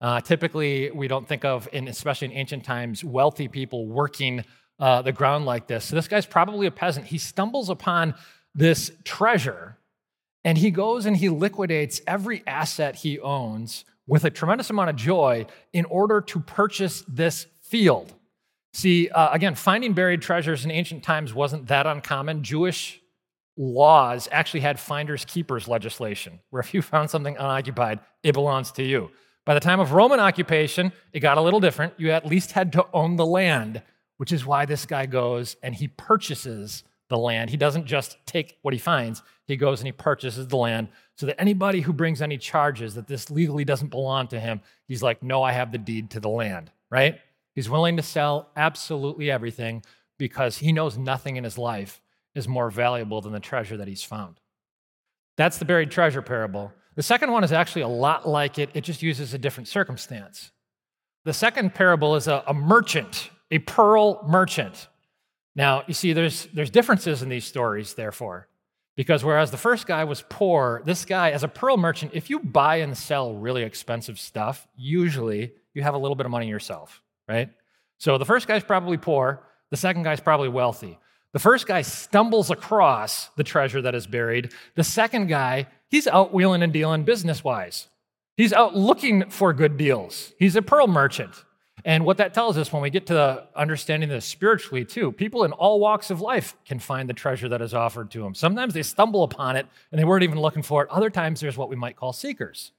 Uh, 0.01 0.21
typically, 0.21 0.91
we 0.91 1.09
don't 1.09 1.27
think 1.27 1.45
of, 1.45 1.69
in, 1.73 1.89
especially 1.89 2.27
in 2.27 2.33
ancient 2.33 2.65
times, 2.65 3.03
wealthy 3.03 3.49
people 3.49 3.87
working 3.87 4.45
uh, 4.79 5.01
the 5.01 5.13
ground 5.13 5.47
like 5.47 5.67
this. 5.67 5.87
So 5.87 5.97
this 5.97 6.09
guy's 6.09 6.27
probably 6.27 6.67
a 6.67 6.71
peasant. 6.71 7.07
He 7.07 7.17
stumbles 7.17 7.71
upon 7.71 8.15
this 8.55 8.91
treasure 9.05 9.79
and 10.47 10.57
he 10.57 10.71
goes 10.71 11.07
and 11.07 11.17
he 11.17 11.29
liquidates 11.29 12.01
every 12.07 12.45
asset 12.47 12.95
he 12.95 13.19
owns 13.19 13.85
with 14.07 14.25
a 14.25 14.31
tremendous 14.31 14.71
amount 14.71 14.89
of 14.89 14.95
joy 14.95 15.45
in 15.73 15.85
order 15.87 16.21
to 16.21 16.39
purchase 16.39 17.03
this 17.09 17.49
field. 17.63 18.15
See, 18.73 19.09
uh, 19.09 19.33
again, 19.33 19.57
finding 19.57 19.93
buried 19.93 20.23
treasures 20.23 20.65
in 20.65 20.71
ancient 20.71 21.03
times 21.03 21.35
wasn't 21.35 21.67
that 21.67 21.89
uncommon. 21.89 22.45
Jewish 22.45 23.01
laws 23.57 24.29
actually 24.31 24.61
had 24.61 24.79
finders 24.79 25.25
keepers 25.25 25.67
legislation, 25.67 26.39
where 26.51 26.61
if 26.61 26.73
you 26.73 26.81
found 26.81 27.11
something 27.11 27.37
unoccupied, 27.37 27.99
it 28.23 28.33
belongs 28.33 28.71
to 28.73 28.85
you. 28.85 29.11
By 29.45 29.55
the 29.55 29.61
time 29.61 29.81
of 29.81 29.95
Roman 29.95 30.21
occupation, 30.21 30.93
it 31.13 31.21
got 31.21 31.39
a 31.39 31.43
little 31.43 31.61
different. 31.61 31.95
You 31.97 32.13
at 32.13 32.25
least 32.25 32.53
had 32.53 32.73
to 32.75 32.87
own 32.93 33.17
the 33.17 33.27
land, 33.27 33.83
which 34.19 34.31
is 34.31 34.47
why 34.47 34.65
this 34.65 34.87
guy 34.87 35.07
goes 35.07 35.57
and 35.61 35.75
he 35.75 35.89
purchases 35.89 36.85
the 37.09 37.19
land. 37.19 37.51
He 37.51 37.57
doesn't 37.57 37.87
just 37.87 38.19
take 38.27 38.59
what 38.63 38.75
he 38.75 38.81
finds, 38.81 39.23
he 39.47 39.57
goes 39.57 39.81
and 39.81 39.87
he 39.87 39.93
purchases 39.93 40.49
the 40.49 40.57
land 40.57 40.89
so 41.17 41.27
that 41.27 41.41
anybody 41.41 41.81
who 41.81 41.93
brings 41.93 42.21
any 42.21 42.37
charges 42.37 42.95
that 42.95 43.07
this 43.07 43.31
legally 43.31 43.65
doesn't 43.65 43.89
belong 43.89 44.29
to 44.29 44.41
him, 44.41 44.61
he's 44.89 45.03
like, 45.03 45.23
no, 45.23 45.43
I 45.43 45.53
have 45.53 45.73
the 45.73 45.79
deed 45.79 46.11
to 46.11 46.21
the 46.21 46.29
land, 46.29 46.71
right? 46.91 47.21
He's 47.55 47.71
willing 47.71 47.97
to 47.97 48.03
sell 48.03 48.51
absolutely 48.57 49.31
everything 49.31 49.83
because 50.19 50.59
he 50.59 50.73
knows 50.73 50.99
nothing 50.99 51.37
in 51.37 51.45
his 51.45 51.57
life 51.57 52.01
is 52.35 52.47
more 52.47 52.71
valuable 52.71 53.21
than 53.21 53.33
the 53.33 53.41
treasure 53.41 53.77
that 53.77 53.89
he's 53.89 54.03
found. 54.03 54.41
That's 55.37 55.59
the 55.59 55.65
buried 55.65 55.91
treasure 55.91 56.23
parable. 56.23 56.73
The 56.97 57.03
second 57.03 57.31
one 57.31 57.45
is 57.45 57.53
actually 57.53 57.83
a 57.83 57.89
lot 57.89 58.29
like 58.29 58.59
it, 58.59 58.71
it 58.75 58.83
just 58.83 59.03
uses 59.03 59.33
a 59.33 59.39
different 59.39 59.69
circumstance. 59.69 60.51
The 61.25 61.33
second 61.33 61.75
parable 61.75 62.17
is 62.17 62.29
a, 62.29 62.43
a 62.47 62.55
merchant, 62.55 63.31
a 63.51 63.59
pearl 63.59 64.25
merchant. 64.27 64.89
Now, 65.57 65.83
you 65.87 65.95
see, 65.95 66.13
there's, 66.13 66.47
there's 66.53 66.71
differences 66.71 67.23
in 67.23 67.31
these 67.31 67.47
stories, 67.47 67.95
therefore. 67.95 68.49
Because 68.95 69.25
whereas 69.25 69.51
the 69.51 69.57
first 69.57 69.87
guy 69.87 70.05
was 70.05 70.25
poor, 70.29 70.83
this 70.85 71.05
guy, 71.05 71.31
as 71.31 71.43
a 71.43 71.49
pearl 71.49 71.77
merchant, 71.77 72.13
if 72.15 72.31
you 72.31 72.39
buy 72.39 72.77
and 72.77 72.97
sell 72.97 73.35
really 73.35 73.63
expensive 73.63 74.19
stuff, 74.19 74.67
usually 74.77 75.53
you 75.75 75.83
have 75.83 75.95
a 75.95 75.99
little 75.99 76.15
bit 76.15 76.25
of 76.25 76.33
money 76.33 76.49
yourself, 76.49 77.03
right? 77.29 77.51
So 77.99 78.17
the 78.17 78.25
first 78.25 78.47
guy's 78.47 78.65
probably 78.65 78.97
poor, 78.97 79.43
the 79.71 79.77
second 79.77 80.05
guy's 80.05 80.21
probably 80.21 80.49
wealthy. 80.49 80.99
The 81.33 81.39
first 81.39 81.67
guy 81.67 81.83
stumbles 81.83 82.51
across 82.51 83.29
the 83.37 83.45
treasure 83.45 83.83
that 83.83 83.95
is 83.95 84.07
buried. 84.07 84.53
The 84.75 84.85
second 84.85 85.27
guy, 85.27 85.67
he's 85.89 86.07
out 86.07 86.33
wheeling 86.33 86.63
and 86.63 86.73
dealing 86.73 87.05
business 87.05 87.45
wise. 87.45 87.89
He's 88.39 88.55
out 88.55 88.75
looking 88.75 89.29
for 89.29 89.53
good 89.53 89.77
deals. 89.77 90.33
He's 90.39 90.57
a 90.57 90.63
pearl 90.63 90.87
merchant. 90.87 91.45
And 91.87 92.05
what 92.05 92.17
that 92.17 92.35
tells 92.35 92.59
us 92.59 92.73
when 92.73 92.83
we 92.83 92.91
get 92.91 93.07
to 93.07 93.15
the 93.15 93.45
understanding 93.55 94.09
this 94.09 94.25
spiritually, 94.25 94.85
too, 94.85 95.13
people 95.13 95.45
in 95.45 95.53
all 95.53 95.79
walks 95.79 96.11
of 96.11 96.21
life 96.21 96.57
can 96.67 96.81
find 96.81 97.09
the 97.09 97.15
treasure 97.15 97.49
that 97.49 97.63
is 97.63 97.73
offered 97.73 98.11
to 98.11 98.23
them. 98.23 98.35
Sometimes 98.35 98.75
they 98.75 98.83
stumble 98.83 99.23
upon 99.23 99.55
it 99.55 99.67
and 99.93 100.01
they 100.01 100.05
weren't 100.05 100.25
even 100.25 100.41
looking 100.41 100.65
for 100.65 100.83
it. 100.83 100.91
Other 100.91 101.11
times 101.11 101.41
there's 101.41 101.57
what 101.57 101.69
we 101.69 101.77
might 101.77 101.95
call 101.95 102.13
seekers. 102.13 102.73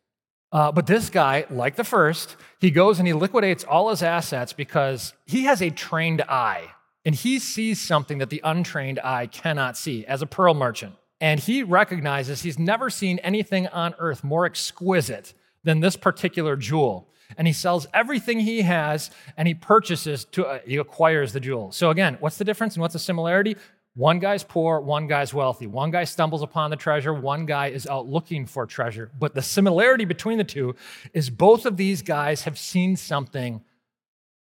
Uh, 0.51 0.73
but 0.73 0.87
this 0.87 1.09
guy, 1.09 1.45
like 1.49 1.77
the 1.77 1.85
first, 1.85 2.35
he 2.59 2.69
goes 2.69 2.99
and 2.99 3.07
he 3.07 3.13
liquidates 3.13 3.63
all 3.63 3.89
his 3.89 4.03
assets 4.03 4.51
because 4.51 5.13
he 5.25 5.45
has 5.45 5.61
a 5.61 5.69
trained 5.69 6.21
eye 6.23 6.65
and 7.05 7.15
he 7.15 7.39
sees 7.39 7.79
something 7.79 8.17
that 8.17 8.29
the 8.29 8.41
untrained 8.43 8.99
eye 9.05 9.27
cannot 9.27 9.77
see 9.77 10.05
as 10.05 10.21
a 10.21 10.25
pearl 10.25 10.53
merchant. 10.53 10.95
And 11.21 11.39
he 11.39 11.63
recognizes 11.63 12.41
he's 12.41 12.59
never 12.59 12.89
seen 12.89 13.19
anything 13.19 13.67
on 13.67 13.95
earth 13.99 14.21
more 14.25 14.45
exquisite 14.45 15.33
than 15.63 15.79
this 15.79 15.95
particular 15.95 16.57
jewel 16.57 17.07
and 17.35 17.47
he 17.47 17.53
sells 17.53 17.87
everything 17.93 18.39
he 18.39 18.61
has 18.61 19.11
and 19.35 19.47
he 19.47 19.53
purchases 19.53 20.25
to 20.25 20.45
uh, 20.45 20.59
he 20.65 20.77
acquires 20.77 21.33
the 21.33 21.39
jewel. 21.39 21.71
So 21.71 21.89
again, 21.89 22.17
what's 22.19 22.37
the 22.37 22.45
difference 22.45 22.75
and 22.75 22.81
what's 22.81 22.93
the 22.93 22.99
similarity? 22.99 23.57
One 23.95 24.19
guy's 24.19 24.43
poor, 24.43 24.79
one 24.79 25.07
guy's 25.07 25.33
wealthy. 25.33 25.65
One 25.65 25.89
guy 25.89 26.03
stumbles 26.03 26.43
upon 26.43 26.69
the 26.69 26.75
treasure, 26.75 27.13
one 27.13 27.47
guy 27.47 27.67
is 27.69 27.87
out 27.87 28.07
looking 28.07 28.45
for 28.45 28.67
treasure. 28.67 29.11
But 29.17 29.33
the 29.33 29.41
similarity 29.41 30.05
between 30.05 30.37
the 30.37 30.43
two 30.43 30.75
is 31.13 31.31
both 31.31 31.65
of 31.65 31.77
these 31.77 32.03
guys 32.03 32.43
have 32.43 32.59
seen 32.59 32.95
something 32.95 33.63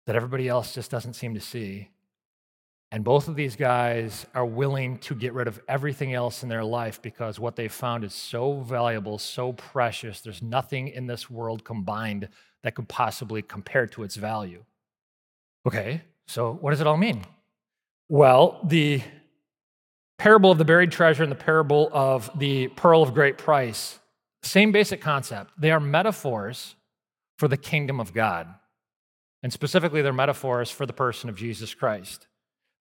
that 0.05 0.17
everybody 0.17 0.49
else 0.49 0.73
just 0.73 0.91
doesn't 0.91 1.13
seem 1.13 1.33
to 1.33 1.39
see. 1.39 1.89
And 2.91 3.03
both 3.03 3.27
of 3.27 3.35
these 3.35 3.57
guys 3.57 4.25
are 4.33 4.45
willing 4.45 4.97
to 4.99 5.13
get 5.13 5.33
rid 5.33 5.47
of 5.47 5.59
everything 5.67 6.13
else 6.13 6.43
in 6.43 6.49
their 6.49 6.63
life 6.63 7.01
because 7.01 7.37
what 7.37 7.57
they 7.57 7.67
found 7.67 8.05
is 8.05 8.13
so 8.13 8.61
valuable, 8.61 9.17
so 9.17 9.51
precious. 9.53 10.21
There's 10.21 10.41
nothing 10.41 10.87
in 10.87 11.05
this 11.05 11.29
world 11.29 11.65
combined 11.65 12.29
that 12.63 12.75
could 12.75 12.87
possibly 12.87 13.41
compare 13.41 13.87
to 13.87 14.03
its 14.03 14.15
value. 14.15 14.63
Okay, 15.67 16.01
so 16.27 16.53
what 16.61 16.71
does 16.71 16.79
it 16.79 16.87
all 16.87 16.95
mean? 16.95 17.25
Well, 18.07 18.61
the 18.63 19.01
parable 20.17 20.49
of 20.49 20.57
the 20.57 20.65
buried 20.65 20.91
treasure 20.91 21.23
and 21.23 21.31
the 21.31 21.35
parable 21.35 21.89
of 21.91 22.29
the 22.39 22.69
pearl 22.69 23.03
of 23.03 23.13
great 23.13 23.37
price, 23.37 23.99
same 24.43 24.71
basic 24.71 25.01
concept. 25.01 25.51
They 25.59 25.71
are 25.71 25.79
metaphors 25.81 26.75
for 27.37 27.49
the 27.49 27.57
kingdom 27.57 27.99
of 27.99 28.13
God. 28.13 28.47
And 29.43 29.51
specifically, 29.51 30.01
they're 30.01 30.13
metaphors 30.13 30.71
for 30.71 30.85
the 30.85 30.93
person 30.93 31.29
of 31.29 31.35
Jesus 31.35 31.73
Christ. 31.73 32.27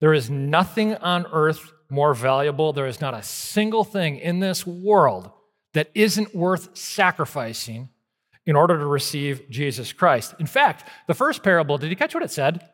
There 0.01 0.13
is 0.13 0.31
nothing 0.31 0.95
on 0.97 1.27
earth 1.33 1.73
more 1.89 2.15
valuable. 2.15 2.73
There 2.73 2.87
is 2.87 3.01
not 3.01 3.15
a 3.15 3.23
single 3.23 3.85
thing 3.85 4.19
in 4.19 4.41
this 4.41 4.67
world 4.67 5.31
that 5.75 5.91
isn't 5.95 6.35
worth 6.35 6.77
sacrificing 6.77 7.89
in 8.45 8.57
order 8.57 8.79
to 8.79 8.87
receive 8.87 9.49
Jesus 9.51 9.93
Christ. 9.93 10.35
In 10.39 10.47
fact, 10.47 10.89
the 11.07 11.15
first 11.15 11.43
parable, 11.43 11.79
did 11.79 11.91
you 11.91 11.97
catch 11.97 12.15
what 12.15 12.23
it 12.23 12.31
said? 12.31 12.69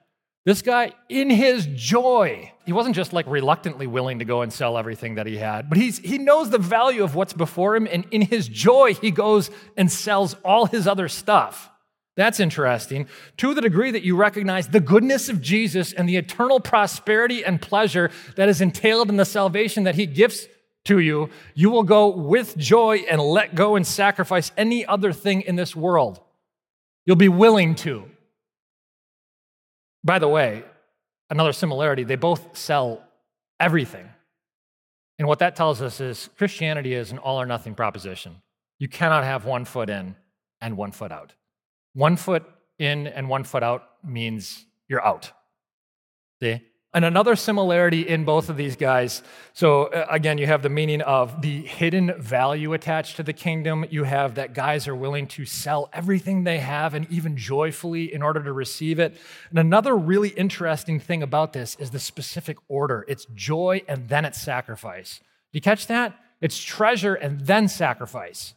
This 0.45 0.61
guy, 0.61 0.93
in 1.09 1.31
his 1.31 1.67
joy, 1.67 2.52
he 2.67 2.73
wasn't 2.73 2.97
just 2.97 3.12
like 3.12 3.26
reluctantly 3.29 3.87
willing 3.87 4.19
to 4.19 4.25
go 4.25 4.43
and 4.43 4.52
sell 4.52 4.76
everything 4.76 5.14
that 5.14 5.26
he 5.26 5.37
had, 5.37 5.69
but 5.69 5.79
he's, 5.79 5.99
he 5.99 6.19
knows 6.19 6.50
the 6.50 6.59
value 6.59 7.05
of 7.05 7.14
what's 7.14 7.33
before 7.33 7.76
him. 7.76 7.87
And 7.91 8.05
in 8.11 8.23
his 8.23 8.49
joy, 8.49 8.95
he 8.95 9.12
goes 9.12 9.50
and 9.76 9.91
sells 9.91 10.35
all 10.45 10.67
his 10.67 10.88
other 10.88 11.09
stuff. 11.09 11.71
That's 12.16 12.40
interesting. 12.40 13.09
To 13.38 13.54
the 13.54 13.62
degree 13.62 13.90
that 13.90 14.02
you 14.02 14.16
recognize 14.16 14.69
the 14.69 14.81
goodness 14.81 15.28
of 15.28 15.40
Jesus 15.40 15.92
and 15.92 16.09
the 16.09 16.16
eternal 16.16 16.61
prosperity 16.61 17.45
and 17.45 17.61
pleasure 17.61 18.11
that 18.37 18.49
is 18.49 18.61
entailed 18.61 19.09
in 19.09 19.16
the 19.16 19.25
salvation 19.25 19.85
that 19.85 19.95
he 19.95 20.04
gives 20.07 20.47
to 20.85 20.99
you, 20.99 21.31
you 21.54 21.71
will 21.71 21.85
go 21.85 22.09
with 22.09 22.57
joy 22.57 22.99
and 23.09 23.21
let 23.21 23.54
go 23.54 23.76
and 23.76 23.87
sacrifice 23.87 24.52
any 24.57 24.85
other 24.85 25.12
thing 25.12 25.40
in 25.42 25.57
this 25.57 25.75
world. 25.75 26.21
You'll 27.07 27.16
be 27.16 27.28
willing 27.28 27.75
to. 27.76 28.04
By 30.04 30.19
the 30.19 30.28
way, 30.28 30.64
another 31.31 31.52
similarity, 31.52 32.04
they 32.04 32.16
both 32.16 32.57
sell 32.57 33.02
everything. 33.59 34.09
And 35.19 35.28
what 35.28 35.38
that 35.38 35.57
tells 35.57 35.81
us 35.81 36.00
is 36.00 36.28
Christianity 36.37 36.95
is 36.95 37.12
an 37.12 37.19
all 37.19 37.40
or 37.40 37.47
nothing 37.47 37.75
proposition. 37.75 38.42
You 38.78 38.88
cannot 38.88 39.25
have 39.25 39.45
one 39.45 39.64
foot 39.64 39.88
in 39.88 40.16
and 40.61 40.76
one 40.76 40.90
foot 40.90 41.12
out. 41.12 41.33
One 41.94 42.16
foot 42.16 42.44
in 42.78 43.06
and 43.06 43.28
one 43.28 43.44
foot 43.44 43.62
out 43.62 43.84
means 44.04 44.64
you're 44.88 45.04
out. 45.04 45.32
See? 46.42 46.61
And 46.94 47.06
another 47.06 47.37
similarity 47.37 48.06
in 48.06 48.25
both 48.25 48.50
of 48.50 48.58
these 48.58 48.76
guys. 48.76 49.22
So, 49.54 49.84
uh, 49.84 50.06
again, 50.11 50.37
you 50.37 50.46
have 50.46 50.61
the 50.61 50.68
meaning 50.68 51.00
of 51.00 51.40
the 51.40 51.62
hidden 51.62 52.12
value 52.20 52.75
attached 52.75 53.16
to 53.16 53.22
the 53.22 53.32
kingdom. 53.32 53.87
You 53.88 54.04
have 54.04 54.34
that 54.34 54.52
guys 54.52 54.87
are 54.87 54.94
willing 54.94 55.26
to 55.28 55.46
sell 55.46 55.88
everything 55.94 56.44
they 56.44 56.58
have 56.58 56.92
and 56.92 57.11
even 57.11 57.34
joyfully 57.34 58.12
in 58.12 58.22
order 58.22 58.44
to 58.44 58.52
receive 58.52 58.99
it. 58.99 59.16
And 59.49 59.58
another 59.58 59.96
really 59.96 60.30
interesting 60.30 61.00
thing 61.00 61.22
about 61.22 61.54
this 61.54 61.76
is 61.76 61.92
the 61.92 61.99
specific 61.99 62.58
order 62.68 63.06
it's 63.08 63.25
joy 63.34 63.82
and 63.88 64.11
then 64.11 64.26
it's 64.26 64.40
sacrifice. 64.42 65.20
Do 65.20 65.56
you 65.56 65.62
catch 65.62 65.87
that? 65.87 66.14
It's 66.42 66.62
treasure 66.62 67.14
and 67.14 67.40
then 67.40 67.68
sacrifice. 67.68 68.52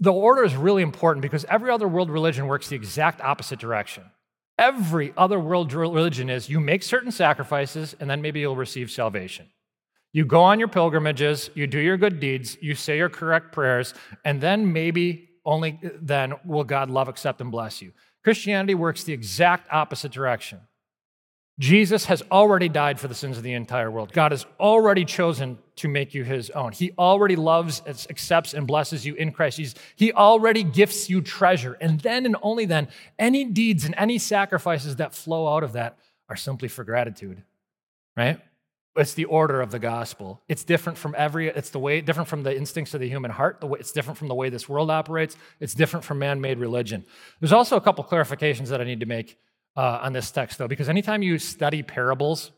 The 0.00 0.12
order 0.12 0.44
is 0.44 0.56
really 0.56 0.82
important 0.82 1.22
because 1.22 1.44
every 1.46 1.70
other 1.70 1.88
world 1.88 2.10
religion 2.10 2.46
works 2.46 2.68
the 2.68 2.76
exact 2.76 3.20
opposite 3.20 3.58
direction. 3.58 4.04
Every 4.58 5.12
other 5.16 5.40
world 5.40 5.72
religion 5.72 6.30
is 6.30 6.48
you 6.48 6.60
make 6.60 6.82
certain 6.82 7.10
sacrifices 7.10 7.96
and 7.98 8.08
then 8.08 8.22
maybe 8.22 8.40
you'll 8.40 8.56
receive 8.56 8.90
salvation. 8.90 9.46
You 10.12 10.24
go 10.24 10.42
on 10.42 10.60
your 10.60 10.68
pilgrimages, 10.68 11.50
you 11.54 11.66
do 11.66 11.80
your 11.80 11.96
good 11.96 12.20
deeds, 12.20 12.56
you 12.60 12.76
say 12.76 12.96
your 12.98 13.08
correct 13.08 13.50
prayers, 13.50 13.94
and 14.24 14.40
then 14.40 14.72
maybe 14.72 15.28
only 15.44 15.80
uh, 15.84 15.88
then 16.00 16.34
will 16.44 16.62
God 16.62 16.88
love, 16.88 17.08
accept, 17.08 17.40
and 17.40 17.50
bless 17.50 17.82
you. 17.82 17.92
Christianity 18.22 18.74
works 18.74 19.02
the 19.04 19.12
exact 19.12 19.68
opposite 19.72 20.12
direction. 20.12 20.60
Jesus 21.58 22.06
has 22.06 22.22
already 22.32 22.68
died 22.68 22.98
for 22.98 23.06
the 23.06 23.14
sins 23.14 23.36
of 23.36 23.44
the 23.44 23.52
entire 23.52 23.88
world. 23.88 24.12
God 24.12 24.32
has 24.32 24.44
already 24.58 25.04
chosen 25.04 25.58
to 25.76 25.88
make 25.88 26.12
you 26.12 26.24
his 26.24 26.50
own. 26.50 26.72
He 26.72 26.92
already 26.98 27.36
loves, 27.36 27.80
accepts, 27.86 28.54
and 28.54 28.66
blesses 28.66 29.06
you 29.06 29.14
in 29.14 29.30
Christ 29.30 29.58
Jesus. 29.58 29.74
He 29.94 30.12
already 30.12 30.64
gifts 30.64 31.08
you 31.08 31.20
treasure. 31.20 31.76
And 31.80 32.00
then 32.00 32.26
and 32.26 32.36
only 32.42 32.64
then, 32.64 32.88
any 33.20 33.44
deeds 33.44 33.84
and 33.84 33.94
any 33.96 34.18
sacrifices 34.18 34.96
that 34.96 35.14
flow 35.14 35.54
out 35.54 35.62
of 35.62 35.74
that 35.74 35.96
are 36.28 36.36
simply 36.36 36.66
for 36.66 36.82
gratitude, 36.82 37.42
right? 38.16 38.40
It's 38.96 39.14
the 39.14 39.24
order 39.24 39.60
of 39.60 39.70
the 39.70 39.80
gospel. 39.80 40.40
It's 40.48 40.64
different 40.64 40.98
from 40.98 41.14
every, 41.18 41.48
it's 41.48 41.70
the 41.70 41.80
way, 41.80 42.00
different 42.00 42.28
from 42.28 42.44
the 42.44 42.56
instincts 42.56 42.94
of 42.94 43.00
the 43.00 43.08
human 43.08 43.30
heart. 43.30 43.60
The 43.60 43.66
way, 43.66 43.78
it's 43.80 43.90
different 43.92 44.18
from 44.18 44.28
the 44.28 44.34
way 44.34 44.50
this 44.50 44.68
world 44.68 44.90
operates. 44.90 45.36
It's 45.60 45.74
different 45.74 46.04
from 46.04 46.20
man 46.20 46.40
made 46.40 46.58
religion. 46.58 47.04
There's 47.40 47.52
also 47.52 47.76
a 47.76 47.80
couple 47.80 48.04
clarifications 48.04 48.68
that 48.68 48.80
I 48.80 48.84
need 48.84 49.00
to 49.00 49.06
make 49.06 49.36
uh, 49.76 50.00
on 50.02 50.12
this 50.12 50.30
text, 50.30 50.58
though, 50.58 50.68
because 50.68 50.88
anytime 50.88 51.22
you 51.22 51.38
study 51.38 51.82
parables, 51.82 52.52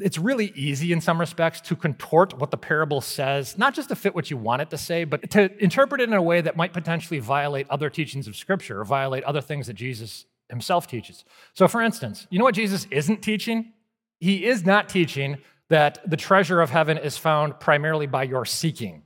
it's 0.00 0.18
really 0.18 0.52
easy 0.54 0.92
in 0.92 1.00
some 1.00 1.20
respects 1.20 1.60
to 1.60 1.76
contort 1.76 2.38
what 2.38 2.50
the 2.50 2.56
parable 2.56 3.00
says, 3.00 3.58
not 3.58 3.74
just 3.74 3.90
to 3.90 3.96
fit 3.96 4.14
what 4.14 4.30
you 4.30 4.36
want 4.36 4.62
it 4.62 4.70
to 4.70 4.78
say, 4.78 5.04
but 5.04 5.30
to 5.30 5.50
interpret 5.62 6.00
it 6.00 6.08
in 6.08 6.14
a 6.14 6.22
way 6.22 6.40
that 6.40 6.56
might 6.56 6.72
potentially 6.72 7.20
violate 7.20 7.66
other 7.68 7.90
teachings 7.90 8.26
of 8.26 8.36
Scripture 8.36 8.80
or 8.80 8.84
violate 8.84 9.22
other 9.24 9.40
things 9.40 9.66
that 9.66 9.74
Jesus 9.74 10.24
himself 10.48 10.86
teaches. 10.86 11.24
So, 11.54 11.68
for 11.68 11.82
instance, 11.82 12.26
you 12.30 12.38
know 12.38 12.44
what 12.44 12.54
Jesus 12.54 12.86
isn't 12.90 13.22
teaching? 13.22 13.72
He 14.18 14.46
is 14.46 14.64
not 14.64 14.88
teaching 14.88 15.38
that 15.68 15.98
the 16.08 16.16
treasure 16.16 16.60
of 16.60 16.70
heaven 16.70 16.98
is 16.98 17.16
found 17.16 17.58
primarily 17.58 18.06
by 18.06 18.24
your 18.24 18.44
seeking. 18.44 19.02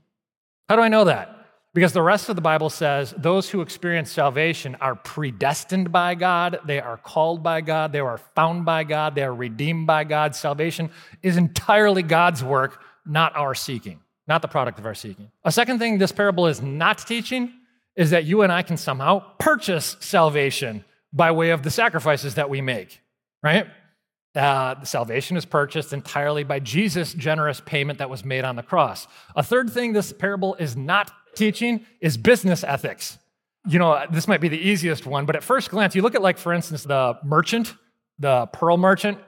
How 0.69 0.75
do 0.75 0.81
I 0.81 0.89
know 0.89 1.05
that? 1.05 1.36
Because 1.77 1.93
the 1.93 2.01
rest 2.01 2.27
of 2.27 2.35
the 2.35 2.41
Bible 2.41 2.71
says 2.71 3.13
those 3.19 3.51
who 3.51 3.61
experience 3.61 4.11
salvation 4.11 4.75
are 4.81 4.95
predestined 4.95 5.91
by 5.91 6.15
God, 6.15 6.59
they 6.65 6.81
are 6.81 6.97
called 6.97 7.43
by 7.43 7.61
God, 7.61 7.91
they 7.91 7.99
are 7.99 8.17
found 8.17 8.65
by 8.65 8.83
God, 8.83 9.13
they 9.13 9.21
are 9.21 9.35
redeemed 9.35 9.85
by 9.85 10.03
God. 10.03 10.35
Salvation 10.35 10.89
is 11.21 11.37
entirely 11.37 12.01
God's 12.01 12.43
work, 12.43 12.81
not 13.05 13.35
our 13.35 13.53
seeking, 13.53 13.99
not 14.27 14.41
the 14.41 14.47
product 14.47 14.79
of 14.79 14.87
our 14.87 14.95
seeking. 14.95 15.29
A 15.43 15.51
second 15.51 15.77
thing 15.77 15.99
this 15.99 16.11
parable 16.11 16.47
is 16.47 16.63
not 16.63 16.97
teaching 16.97 17.53
is 17.95 18.09
that 18.09 18.25
you 18.25 18.41
and 18.41 18.51
I 18.51 18.63
can 18.63 18.77
somehow 18.77 19.19
purchase 19.37 19.97
salvation 19.99 20.83
by 21.13 21.29
way 21.29 21.51
of 21.51 21.61
the 21.61 21.69
sacrifices 21.69 22.33
that 22.33 22.49
we 22.49 22.59
make, 22.59 23.01
right? 23.43 23.67
Uh, 24.35 24.83
salvation 24.83 25.37
is 25.37 25.45
purchased 25.45 25.93
entirely 25.93 26.43
by 26.43 26.59
Jesus' 26.59 27.13
generous 27.13 27.61
payment 27.61 27.99
that 27.99 28.09
was 28.09 28.25
made 28.25 28.45
on 28.45 28.55
the 28.55 28.63
cross. 28.63 29.07
A 29.35 29.43
third 29.43 29.69
thing 29.69 29.93
this 29.93 30.11
parable 30.11 30.55
is 30.55 30.75
not 30.75 31.11
teaching 31.37 31.85
is 32.01 32.17
business 32.17 32.63
ethics. 32.63 33.17
You 33.67 33.79
know, 33.79 34.05
this 34.11 34.27
might 34.27 34.41
be 34.41 34.47
the 34.47 34.59
easiest 34.59 35.05
one, 35.05 35.25
but 35.25 35.35
at 35.35 35.43
first 35.43 35.69
glance, 35.69 35.95
you 35.95 36.01
look 36.01 36.15
at, 36.15 36.21
like, 36.21 36.37
for 36.37 36.53
instance, 36.53 36.83
the 36.83 37.17
merchant, 37.23 37.73
the 38.17 38.45
pearl 38.47 38.77
merchant, 38.77 39.19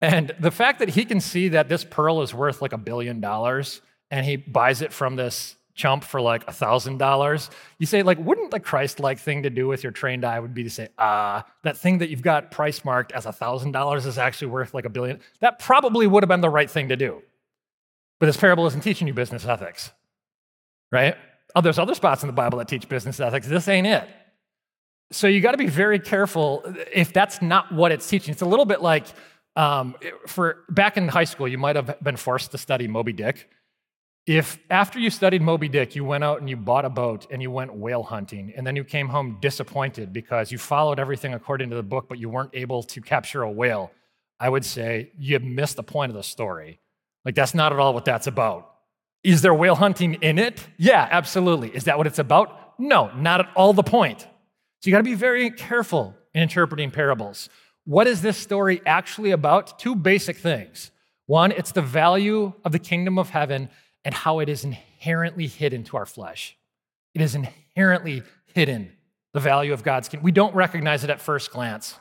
and 0.00 0.34
the 0.38 0.50
fact 0.50 0.80
that 0.80 0.90
he 0.90 1.04
can 1.04 1.20
see 1.20 1.48
that 1.48 1.68
this 1.68 1.84
pearl 1.84 2.22
is 2.22 2.34
worth 2.34 2.60
like 2.60 2.72
a 2.72 2.78
billion 2.78 3.20
dollars 3.20 3.80
and 4.10 4.26
he 4.26 4.36
buys 4.36 4.82
it 4.82 4.92
from 4.92 5.16
this 5.16 5.56
chump 5.74 6.04
for 6.04 6.20
like 6.20 6.46
a 6.46 6.52
thousand 6.52 6.98
dollars 6.98 7.50
you 7.78 7.86
say 7.86 8.02
like 8.02 8.18
wouldn't 8.18 8.52
the 8.52 8.60
christ-like 8.60 9.18
thing 9.18 9.42
to 9.42 9.50
do 9.50 9.66
with 9.66 9.82
your 9.82 9.90
trained 9.90 10.24
eye 10.24 10.38
would 10.38 10.54
be 10.54 10.62
to 10.62 10.70
say 10.70 10.88
ah 10.98 11.44
that 11.62 11.76
thing 11.76 11.98
that 11.98 12.10
you've 12.10 12.22
got 12.22 12.52
price 12.52 12.84
marked 12.84 13.10
as 13.10 13.26
a 13.26 13.32
thousand 13.32 13.72
dollars 13.72 14.06
is 14.06 14.16
actually 14.16 14.46
worth 14.46 14.72
like 14.72 14.84
a 14.84 14.88
billion. 14.88 15.18
That 15.40 15.58
probably 15.58 16.06
would 16.06 16.22
have 16.22 16.28
been 16.28 16.42
the 16.42 16.50
right 16.50 16.70
thing 16.70 16.90
to 16.90 16.96
do. 16.96 17.22
But 18.20 18.26
this 18.26 18.36
parable 18.36 18.66
isn't 18.66 18.82
teaching 18.82 19.08
you 19.08 19.14
business 19.14 19.44
ethics. 19.44 19.90
Right 20.92 21.16
Oh, 21.54 21.60
there's 21.60 21.78
other 21.78 21.94
spots 21.94 22.22
in 22.22 22.26
the 22.26 22.32
Bible 22.32 22.58
that 22.58 22.68
teach 22.68 22.88
business 22.88 23.20
ethics. 23.20 23.46
This 23.46 23.68
ain't 23.68 23.86
it. 23.86 24.08
So 25.12 25.26
you 25.26 25.40
got 25.40 25.52
to 25.52 25.58
be 25.58 25.68
very 25.68 25.98
careful 25.98 26.64
if 26.92 27.12
that's 27.12 27.40
not 27.40 27.72
what 27.72 27.92
it's 27.92 28.08
teaching. 28.08 28.32
It's 28.32 28.42
a 28.42 28.46
little 28.46 28.64
bit 28.64 28.80
like 28.80 29.06
um, 29.56 29.94
for 30.26 30.64
back 30.68 30.96
in 30.96 31.08
high 31.08 31.24
school, 31.24 31.46
you 31.46 31.58
might 31.58 31.76
have 31.76 31.96
been 32.02 32.16
forced 32.16 32.50
to 32.52 32.58
study 32.58 32.88
Moby 32.88 33.12
Dick. 33.12 33.48
If 34.26 34.58
after 34.70 34.98
you 34.98 35.10
studied 35.10 35.42
Moby 35.42 35.68
Dick, 35.68 35.94
you 35.94 36.04
went 36.04 36.24
out 36.24 36.40
and 36.40 36.48
you 36.48 36.56
bought 36.56 36.84
a 36.84 36.90
boat 36.90 37.26
and 37.30 37.42
you 37.42 37.50
went 37.50 37.74
whale 37.74 38.02
hunting, 38.02 38.52
and 38.56 38.66
then 38.66 38.74
you 38.74 38.82
came 38.82 39.08
home 39.08 39.38
disappointed 39.40 40.12
because 40.12 40.50
you 40.50 40.58
followed 40.58 40.98
everything 40.98 41.34
according 41.34 41.70
to 41.70 41.76
the 41.76 41.82
book, 41.82 42.06
but 42.08 42.18
you 42.18 42.30
weren't 42.30 42.50
able 42.54 42.82
to 42.82 43.00
capture 43.00 43.42
a 43.42 43.50
whale, 43.50 43.92
I 44.40 44.48
would 44.48 44.64
say 44.64 45.12
you 45.18 45.38
missed 45.40 45.76
the 45.76 45.82
point 45.82 46.10
of 46.10 46.16
the 46.16 46.22
story. 46.22 46.80
Like, 47.24 47.34
that's 47.34 47.54
not 47.54 47.72
at 47.72 47.78
all 47.78 47.94
what 47.94 48.06
that's 48.06 48.26
about. 48.26 48.73
Is 49.24 49.40
there 49.40 49.54
whale 49.54 49.74
hunting 49.74 50.14
in 50.14 50.38
it? 50.38 50.66
Yeah, 50.76 51.08
absolutely. 51.10 51.70
Is 51.70 51.84
that 51.84 51.96
what 51.96 52.06
it's 52.06 52.18
about? 52.18 52.78
No, 52.78 53.10
not 53.16 53.40
at 53.40 53.48
all 53.56 53.72
the 53.72 53.82
point. 53.82 54.20
So 54.20 54.28
you 54.90 54.92
got 54.92 54.98
to 54.98 55.04
be 55.04 55.14
very 55.14 55.50
careful 55.50 56.14
in 56.34 56.42
interpreting 56.42 56.90
parables. 56.90 57.48
What 57.86 58.06
is 58.06 58.20
this 58.20 58.36
story 58.36 58.82
actually 58.84 59.30
about? 59.30 59.78
Two 59.78 59.96
basic 59.96 60.36
things. 60.36 60.90
One, 61.26 61.52
it's 61.52 61.72
the 61.72 61.82
value 61.82 62.52
of 62.64 62.72
the 62.72 62.78
kingdom 62.78 63.18
of 63.18 63.30
heaven 63.30 63.70
and 64.04 64.14
how 64.14 64.40
it 64.40 64.50
is 64.50 64.62
inherently 64.64 65.46
hidden 65.46 65.84
to 65.84 65.96
our 65.96 66.04
flesh. 66.04 66.56
It 67.14 67.22
is 67.22 67.34
inherently 67.34 68.22
hidden, 68.54 68.92
the 69.32 69.40
value 69.40 69.72
of 69.72 69.82
God's 69.82 70.08
kingdom. 70.08 70.24
We 70.24 70.32
don't 70.32 70.54
recognize 70.54 71.02
it 71.02 71.08
at 71.08 71.20
first 71.20 71.50
glance. 71.50 71.94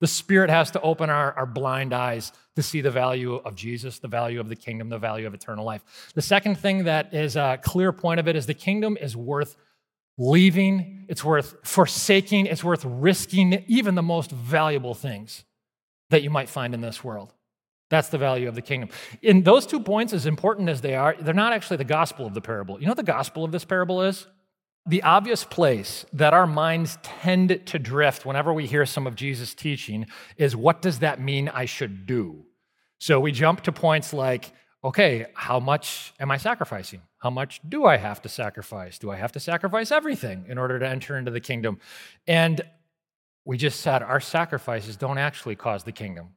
The 0.00 0.06
Spirit 0.06 0.50
has 0.50 0.70
to 0.72 0.80
open 0.80 1.08
our, 1.08 1.32
our 1.32 1.46
blind 1.46 1.92
eyes 1.92 2.32
to 2.54 2.62
see 2.62 2.80
the 2.80 2.90
value 2.90 3.36
of 3.36 3.54
Jesus, 3.54 3.98
the 3.98 4.08
value 4.08 4.40
of 4.40 4.48
the 4.48 4.56
kingdom, 4.56 4.88
the 4.88 4.98
value 4.98 5.26
of 5.26 5.34
eternal 5.34 5.64
life. 5.64 6.12
The 6.14 6.22
second 6.22 6.56
thing 6.56 6.84
that 6.84 7.14
is 7.14 7.36
a 7.36 7.58
clear 7.62 7.92
point 7.92 8.20
of 8.20 8.28
it 8.28 8.36
is 8.36 8.46
the 8.46 8.54
kingdom 8.54 8.96
is 9.00 9.16
worth 9.16 9.56
leaving, 10.18 11.06
it's 11.08 11.24
worth 11.24 11.56
forsaking, 11.62 12.46
it's 12.46 12.64
worth 12.64 12.84
risking 12.84 13.64
even 13.66 13.94
the 13.94 14.02
most 14.02 14.30
valuable 14.30 14.94
things 14.94 15.44
that 16.10 16.22
you 16.22 16.30
might 16.30 16.48
find 16.48 16.74
in 16.74 16.80
this 16.80 17.02
world. 17.02 17.32
That's 17.88 18.08
the 18.08 18.18
value 18.18 18.48
of 18.48 18.54
the 18.54 18.62
kingdom. 18.62 18.90
In 19.22 19.42
those 19.42 19.64
two 19.64 19.80
points, 19.80 20.12
as 20.12 20.26
important 20.26 20.68
as 20.68 20.80
they 20.80 20.96
are, 20.96 21.14
they're 21.20 21.34
not 21.34 21.52
actually 21.52 21.76
the 21.76 21.84
gospel 21.84 22.26
of 22.26 22.34
the 22.34 22.40
parable. 22.40 22.80
You 22.80 22.86
know 22.86 22.90
what 22.90 22.96
the 22.96 23.02
gospel 23.04 23.44
of 23.44 23.52
this 23.52 23.64
parable 23.64 24.02
is? 24.02 24.26
The 24.88 25.02
obvious 25.02 25.42
place 25.42 26.06
that 26.12 26.32
our 26.32 26.46
minds 26.46 26.98
tend 27.02 27.60
to 27.66 27.78
drift 27.78 28.24
whenever 28.24 28.52
we 28.52 28.66
hear 28.66 28.86
some 28.86 29.06
of 29.06 29.16
Jesus' 29.16 29.52
teaching 29.52 30.06
is 30.36 30.54
what 30.54 30.80
does 30.80 31.00
that 31.00 31.20
mean 31.20 31.48
I 31.48 31.64
should 31.64 32.06
do? 32.06 32.44
So 32.98 33.18
we 33.18 33.32
jump 33.32 33.62
to 33.62 33.72
points 33.72 34.12
like, 34.12 34.52
okay, 34.84 35.26
how 35.34 35.58
much 35.58 36.14
am 36.20 36.30
I 36.30 36.36
sacrificing? 36.36 37.02
How 37.18 37.30
much 37.30 37.60
do 37.68 37.84
I 37.84 37.96
have 37.96 38.22
to 38.22 38.28
sacrifice? 38.28 38.98
Do 38.98 39.10
I 39.10 39.16
have 39.16 39.32
to 39.32 39.40
sacrifice 39.40 39.90
everything 39.90 40.46
in 40.48 40.58
order 40.58 40.78
to 40.78 40.88
enter 40.88 41.18
into 41.18 41.32
the 41.32 41.40
kingdom? 41.40 41.80
And 42.28 42.60
we 43.44 43.56
just 43.56 43.80
said 43.80 44.02
our 44.02 44.20
sacrifices 44.20 44.96
don't 44.96 45.18
actually 45.18 45.56
cause 45.56 45.82
the 45.82 45.92
kingdom. 45.92 46.30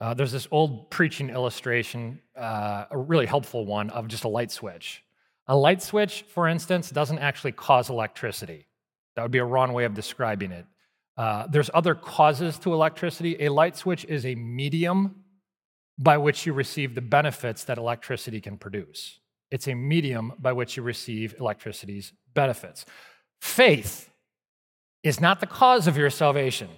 Uh, 0.00 0.14
there's 0.14 0.32
this 0.32 0.48
old 0.50 0.90
preaching 0.90 1.30
illustration, 1.30 2.20
uh, 2.36 2.86
a 2.90 2.98
really 2.98 3.26
helpful 3.26 3.64
one, 3.64 3.90
of 3.90 4.08
just 4.08 4.24
a 4.24 4.28
light 4.28 4.50
switch. 4.50 5.02
A 5.48 5.56
light 5.56 5.82
switch, 5.82 6.24
for 6.28 6.48
instance, 6.48 6.90
doesn't 6.90 7.18
actually 7.18 7.52
cause 7.52 7.88
electricity. 7.90 8.66
That 9.14 9.22
would 9.22 9.30
be 9.30 9.38
a 9.38 9.44
wrong 9.44 9.72
way 9.72 9.84
of 9.84 9.94
describing 9.94 10.52
it. 10.52 10.66
Uh, 11.16 11.46
there's 11.46 11.70
other 11.72 11.94
causes 11.94 12.58
to 12.58 12.74
electricity. 12.74 13.36
A 13.40 13.48
light 13.48 13.76
switch 13.76 14.04
is 14.04 14.26
a 14.26 14.34
medium 14.34 15.24
by 15.98 16.18
which 16.18 16.44
you 16.44 16.52
receive 16.52 16.94
the 16.94 17.00
benefits 17.00 17.64
that 17.64 17.78
electricity 17.78 18.40
can 18.40 18.58
produce. 18.58 19.18
It's 19.50 19.68
a 19.68 19.74
medium 19.74 20.34
by 20.38 20.52
which 20.52 20.76
you 20.76 20.82
receive 20.82 21.34
electricity's 21.38 22.12
benefits. 22.34 22.84
Faith 23.40 24.10
is 25.02 25.20
not 25.20 25.40
the 25.40 25.46
cause 25.46 25.86
of 25.86 25.96
your 25.96 26.10
salvation. 26.10 26.68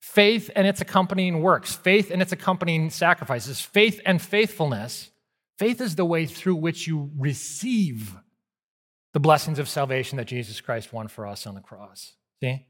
Faith 0.00 0.50
and 0.54 0.66
its 0.66 0.80
accompanying 0.80 1.42
works, 1.42 1.74
faith 1.74 2.10
and 2.10 2.20
its 2.20 2.32
accompanying 2.32 2.90
sacrifices, 2.90 3.60
faith 3.60 4.00
and 4.04 4.20
faithfulness. 4.20 5.11
Faith 5.58 5.80
is 5.80 5.96
the 5.96 6.04
way 6.04 6.26
through 6.26 6.56
which 6.56 6.86
you 6.86 7.10
receive 7.16 8.16
the 9.12 9.20
blessings 9.20 9.58
of 9.58 9.68
salvation 9.68 10.16
that 10.16 10.26
Jesus 10.26 10.60
Christ 10.60 10.92
won 10.92 11.08
for 11.08 11.26
us 11.26 11.46
on 11.46 11.54
the 11.54 11.60
cross. 11.60 12.14
See? 12.42 12.66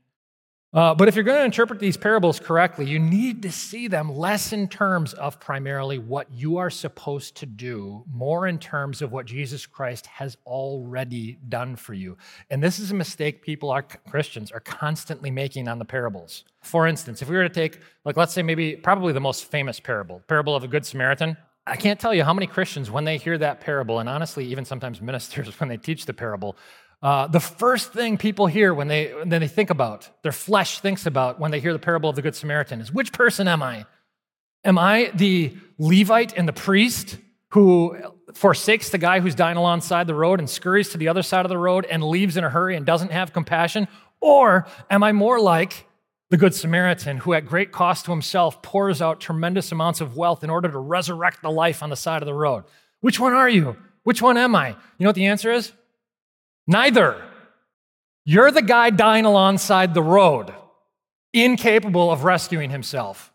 Uh, 0.74 0.94
but 0.94 1.06
if 1.06 1.14
you're 1.14 1.24
going 1.24 1.38
to 1.38 1.44
interpret 1.44 1.78
these 1.78 1.98
parables 1.98 2.40
correctly, 2.40 2.86
you 2.86 2.98
need 2.98 3.42
to 3.42 3.52
see 3.52 3.88
them 3.88 4.16
less 4.16 4.54
in 4.54 4.66
terms 4.66 5.12
of 5.12 5.38
primarily 5.38 5.98
what 5.98 6.32
you 6.32 6.56
are 6.56 6.70
supposed 6.70 7.36
to 7.36 7.44
do, 7.44 8.02
more 8.10 8.46
in 8.46 8.58
terms 8.58 9.02
of 9.02 9.12
what 9.12 9.26
Jesus 9.26 9.66
Christ 9.66 10.06
has 10.06 10.38
already 10.46 11.38
done 11.50 11.76
for 11.76 11.92
you. 11.92 12.16
And 12.48 12.62
this 12.62 12.78
is 12.78 12.90
a 12.90 12.94
mistake 12.94 13.42
people 13.42 13.70
are 13.70 13.82
Christians 13.82 14.50
are 14.50 14.60
constantly 14.60 15.30
making 15.30 15.68
on 15.68 15.78
the 15.78 15.84
parables. 15.84 16.44
For 16.62 16.86
instance, 16.86 17.20
if 17.20 17.28
we 17.28 17.36
were 17.36 17.42
to 17.42 17.50
take, 17.50 17.80
like, 18.06 18.16
let's 18.16 18.32
say 18.32 18.42
maybe 18.42 18.74
probably 18.74 19.12
the 19.12 19.20
most 19.20 19.44
famous 19.44 19.78
parable, 19.78 20.22
parable 20.26 20.56
of 20.56 20.64
a 20.64 20.68
Good 20.68 20.86
Samaritan. 20.86 21.36
I 21.66 21.76
can't 21.76 22.00
tell 22.00 22.12
you 22.12 22.25
how 22.25 22.35
many 22.35 22.47
Christians, 22.47 22.90
when 22.90 23.04
they 23.04 23.19
hear 23.19 23.38
that 23.38 23.61
parable, 23.61 24.00
and 24.00 24.09
honestly, 24.09 24.47
even 24.47 24.64
sometimes 24.64 25.00
ministers, 25.00 25.49
when 25.61 25.69
they 25.69 25.76
teach 25.76 26.07
the 26.07 26.14
parable, 26.14 26.57
uh, 27.02 27.26
the 27.26 27.40
first 27.40 27.92
thing 27.92 28.16
people 28.16 28.47
hear 28.47 28.73
when 28.73 28.87
they, 28.88 29.12
when 29.12 29.28
they 29.28 29.49
think 29.49 29.71
about, 29.71 30.09
their 30.23 30.33
flesh 30.33 30.78
thinks 30.78 31.04
about 31.04 31.40
when 31.40 31.50
they 31.50 31.61
hear 31.61 31.73
the 31.73 31.78
parable 31.78 32.09
of 32.09 32.16
the 32.16 32.23
Good 32.23 32.37
Samaritan 32.37 32.81
is 32.81 32.92
which 32.92 33.12
person 33.12 33.49
am 33.49 33.62
I? 33.62 33.87
Am 34.64 34.78
I 34.78 35.11
the 35.14 35.57
Levite 35.78 36.37
and 36.37 36.47
the 36.47 36.52
priest 36.52 37.19
who 37.49 37.97
forsakes 38.35 38.90
the 38.90 38.99
guy 38.99 39.19
who's 39.19 39.35
dying 39.35 39.57
alongside 39.57 40.07
the 40.07 40.14
road 40.14 40.38
and 40.38 40.49
scurries 40.49 40.90
to 40.90 40.99
the 40.99 41.09
other 41.09 41.23
side 41.23 41.45
of 41.45 41.49
the 41.49 41.59
road 41.59 41.85
and 41.87 42.04
leaves 42.04 42.37
in 42.37 42.45
a 42.45 42.50
hurry 42.50 42.76
and 42.76 42.86
doesn't 42.86 43.10
have 43.10 43.32
compassion? 43.32 43.89
Or 44.21 44.67
am 44.89 45.02
I 45.02 45.10
more 45.10 45.41
like 45.41 45.86
the 46.32 46.38
Good 46.38 46.54
Samaritan 46.54 47.18
who, 47.18 47.34
at 47.34 47.45
great 47.45 47.73
cost 47.73 48.06
to 48.06 48.10
himself, 48.10 48.62
pours 48.62 49.02
out 49.02 49.21
tremendous 49.21 49.71
amounts 49.71 50.00
of 50.00 50.16
wealth 50.16 50.42
in 50.42 50.49
order 50.49 50.66
to 50.66 50.78
resurrect 50.78 51.42
the 51.42 51.50
life 51.50 51.82
on 51.82 51.90
the 51.90 51.95
side 51.95 52.23
of 52.23 52.26
the 52.26 52.32
road? 52.32 52.64
Which 53.02 53.21
one 53.21 53.34
are 53.34 53.50
you? 53.50 53.76
Which 54.04 54.23
one 54.23 54.38
am 54.38 54.56
I? 54.56 54.68
You 54.68 54.76
know 55.00 55.10
what 55.10 55.14
the 55.14 55.26
answer 55.26 55.52
is? 55.52 55.73
Neither. 56.66 57.23
You're 58.25 58.50
the 58.50 58.62
guy 58.62 58.88
dying 58.88 59.26
alongside 59.26 59.92
the 59.92 60.02
road, 60.02 60.54
incapable 61.34 62.10
of 62.10 62.25
rescuing 62.25 62.71
himself. 62.71 63.30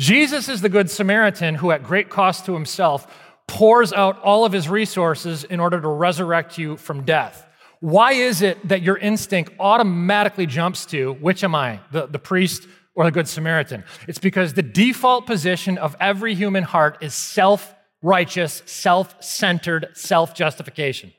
Jesus 0.00 0.48
is 0.48 0.62
the 0.62 0.68
Good 0.68 0.90
Samaritan 0.90 1.54
who, 1.54 1.70
at 1.70 1.84
great 1.84 2.08
cost 2.08 2.44
to 2.46 2.54
himself, 2.54 3.06
pours 3.46 3.92
out 3.92 4.20
all 4.22 4.44
of 4.44 4.50
his 4.50 4.68
resources 4.68 5.44
in 5.44 5.60
order 5.60 5.80
to 5.80 5.86
resurrect 5.88 6.58
you 6.58 6.76
from 6.76 7.04
death. 7.04 7.46
Why 7.80 8.12
is 8.12 8.42
it 8.42 8.68
that 8.68 8.82
your 8.82 8.98
instinct 8.98 9.52
automatically 9.58 10.46
jumps 10.46 10.84
to 10.86 11.14
which 11.14 11.42
am 11.42 11.54
I, 11.54 11.80
the, 11.90 12.06
the 12.06 12.18
priest 12.18 12.68
or 12.94 13.04
the 13.04 13.10
Good 13.10 13.26
Samaritan? 13.26 13.84
It's 14.06 14.18
because 14.18 14.52
the 14.52 14.62
default 14.62 15.26
position 15.26 15.78
of 15.78 15.96
every 15.98 16.34
human 16.34 16.64
heart 16.64 16.98
is 17.00 17.14
self 17.14 17.74
righteous, 18.02 18.62
self 18.66 19.22
centered 19.22 19.88
self 19.94 20.34
justification. 20.34 21.12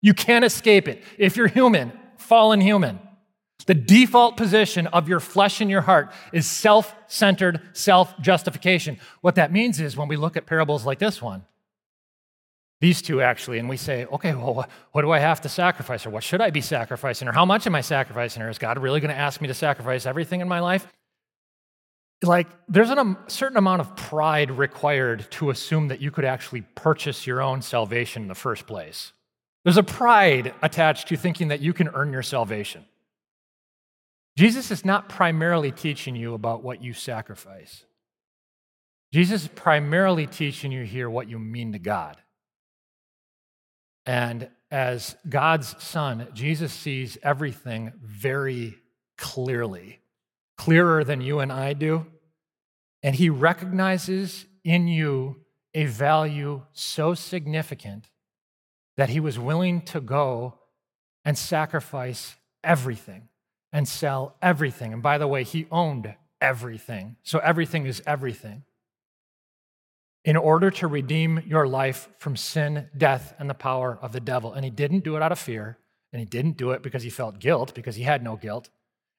You 0.00 0.14
can't 0.14 0.44
escape 0.44 0.86
it. 0.86 1.02
If 1.18 1.36
you're 1.36 1.48
human, 1.48 1.92
fallen 2.18 2.60
human, 2.60 3.00
the 3.66 3.74
default 3.74 4.36
position 4.36 4.86
of 4.88 5.08
your 5.08 5.18
flesh 5.18 5.60
and 5.60 5.68
your 5.68 5.80
heart 5.80 6.12
is 6.32 6.48
self 6.48 6.94
centered 7.08 7.60
self 7.72 8.16
justification. 8.20 8.98
What 9.22 9.34
that 9.34 9.52
means 9.52 9.80
is 9.80 9.96
when 9.96 10.06
we 10.06 10.16
look 10.16 10.36
at 10.36 10.46
parables 10.46 10.86
like 10.86 11.00
this 11.00 11.20
one, 11.20 11.44
these 12.80 13.00
two 13.00 13.22
actually, 13.22 13.58
and 13.58 13.68
we 13.68 13.76
say, 13.76 14.04
okay, 14.06 14.34
well, 14.34 14.66
what 14.92 15.02
do 15.02 15.10
I 15.10 15.18
have 15.18 15.40
to 15.42 15.48
sacrifice? 15.48 16.04
Or 16.04 16.10
what 16.10 16.22
should 16.22 16.40
I 16.40 16.50
be 16.50 16.60
sacrificing? 16.60 17.26
Or 17.26 17.32
how 17.32 17.44
much 17.44 17.66
am 17.66 17.74
I 17.74 17.80
sacrificing? 17.80 18.42
Or 18.42 18.50
is 18.50 18.58
God 18.58 18.78
really 18.78 19.00
going 19.00 19.12
to 19.12 19.18
ask 19.18 19.40
me 19.40 19.48
to 19.48 19.54
sacrifice 19.54 20.04
everything 20.04 20.40
in 20.40 20.48
my 20.48 20.60
life? 20.60 20.86
Like, 22.22 22.48
there's 22.68 22.90
a 22.90 23.16
certain 23.28 23.58
amount 23.58 23.80
of 23.80 23.94
pride 23.96 24.50
required 24.50 25.30
to 25.32 25.50
assume 25.50 25.88
that 25.88 26.00
you 26.00 26.10
could 26.10 26.24
actually 26.24 26.62
purchase 26.74 27.26
your 27.26 27.42
own 27.42 27.62
salvation 27.62 28.22
in 28.22 28.28
the 28.28 28.34
first 28.34 28.66
place. 28.66 29.12
There's 29.64 29.76
a 29.76 29.82
pride 29.82 30.54
attached 30.62 31.08
to 31.08 31.16
thinking 31.16 31.48
that 31.48 31.60
you 31.60 31.72
can 31.72 31.88
earn 31.88 32.12
your 32.12 32.22
salvation. 32.22 32.84
Jesus 34.36 34.70
is 34.70 34.84
not 34.84 35.08
primarily 35.08 35.72
teaching 35.72 36.14
you 36.14 36.34
about 36.34 36.62
what 36.62 36.82
you 36.82 36.92
sacrifice. 36.92 37.84
Jesus 39.12 39.42
is 39.42 39.48
primarily 39.48 40.26
teaching 40.26 40.72
you 40.72 40.84
here 40.84 41.08
what 41.08 41.28
you 41.28 41.38
mean 41.38 41.72
to 41.72 41.78
God. 41.78 42.16
And 44.06 44.48
as 44.70 45.16
God's 45.28 45.82
son, 45.82 46.28
Jesus 46.32 46.72
sees 46.72 47.18
everything 47.22 47.92
very 48.02 48.76
clearly, 49.18 50.00
clearer 50.56 51.04
than 51.04 51.20
you 51.20 51.40
and 51.40 51.52
I 51.52 51.72
do. 51.72 52.06
And 53.02 53.14
he 53.14 53.28
recognizes 53.28 54.46
in 54.64 54.88
you 54.88 55.36
a 55.74 55.84
value 55.84 56.62
so 56.72 57.14
significant 57.14 58.08
that 58.96 59.10
he 59.10 59.20
was 59.20 59.38
willing 59.38 59.82
to 59.82 60.00
go 60.00 60.54
and 61.24 61.36
sacrifice 61.36 62.36
everything 62.64 63.28
and 63.72 63.86
sell 63.86 64.36
everything. 64.40 64.92
And 64.92 65.02
by 65.02 65.18
the 65.18 65.26
way, 65.26 65.44
he 65.44 65.66
owned 65.70 66.14
everything. 66.40 67.16
So 67.22 67.38
everything 67.40 67.86
is 67.86 68.02
everything. 68.06 68.62
In 70.26 70.36
order 70.36 70.72
to 70.72 70.88
redeem 70.88 71.40
your 71.46 71.68
life 71.68 72.08
from 72.18 72.36
sin, 72.36 72.88
death, 72.96 73.32
and 73.38 73.48
the 73.48 73.54
power 73.54 73.96
of 74.02 74.12
the 74.12 74.20
devil. 74.20 74.52
And 74.52 74.64
he 74.64 74.70
didn't 74.72 75.04
do 75.04 75.14
it 75.14 75.22
out 75.22 75.30
of 75.30 75.38
fear, 75.38 75.78
and 76.12 76.18
he 76.18 76.26
didn't 76.26 76.56
do 76.56 76.72
it 76.72 76.82
because 76.82 77.04
he 77.04 77.10
felt 77.10 77.38
guilt, 77.38 77.74
because 77.74 77.94
he 77.94 78.02
had 78.02 78.24
no 78.24 78.34
guilt. 78.36 78.68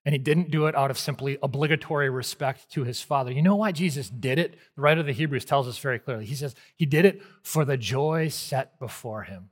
And 0.04 0.14
he 0.14 0.20
didn't 0.20 0.52
do 0.52 0.68
it 0.68 0.76
out 0.76 0.92
of 0.92 1.00
simply 1.00 1.38
obligatory 1.42 2.10
respect 2.10 2.70
to 2.72 2.84
his 2.84 3.02
father. 3.02 3.32
You 3.32 3.42
know 3.42 3.56
why 3.56 3.72
Jesus 3.72 4.10
did 4.10 4.38
it? 4.38 4.58
The 4.76 4.82
writer 4.82 5.00
of 5.00 5.06
the 5.06 5.14
Hebrews 5.14 5.46
tells 5.46 5.68
us 5.68 5.78
very 5.78 5.98
clearly. 5.98 6.26
He 6.26 6.36
says 6.36 6.56
he 6.76 6.86
did 6.86 7.06
it 7.06 7.22
for 7.42 7.64
the 7.64 7.78
joy 7.78 8.28
set 8.28 8.78
before 8.78 9.24
him. 9.24 9.50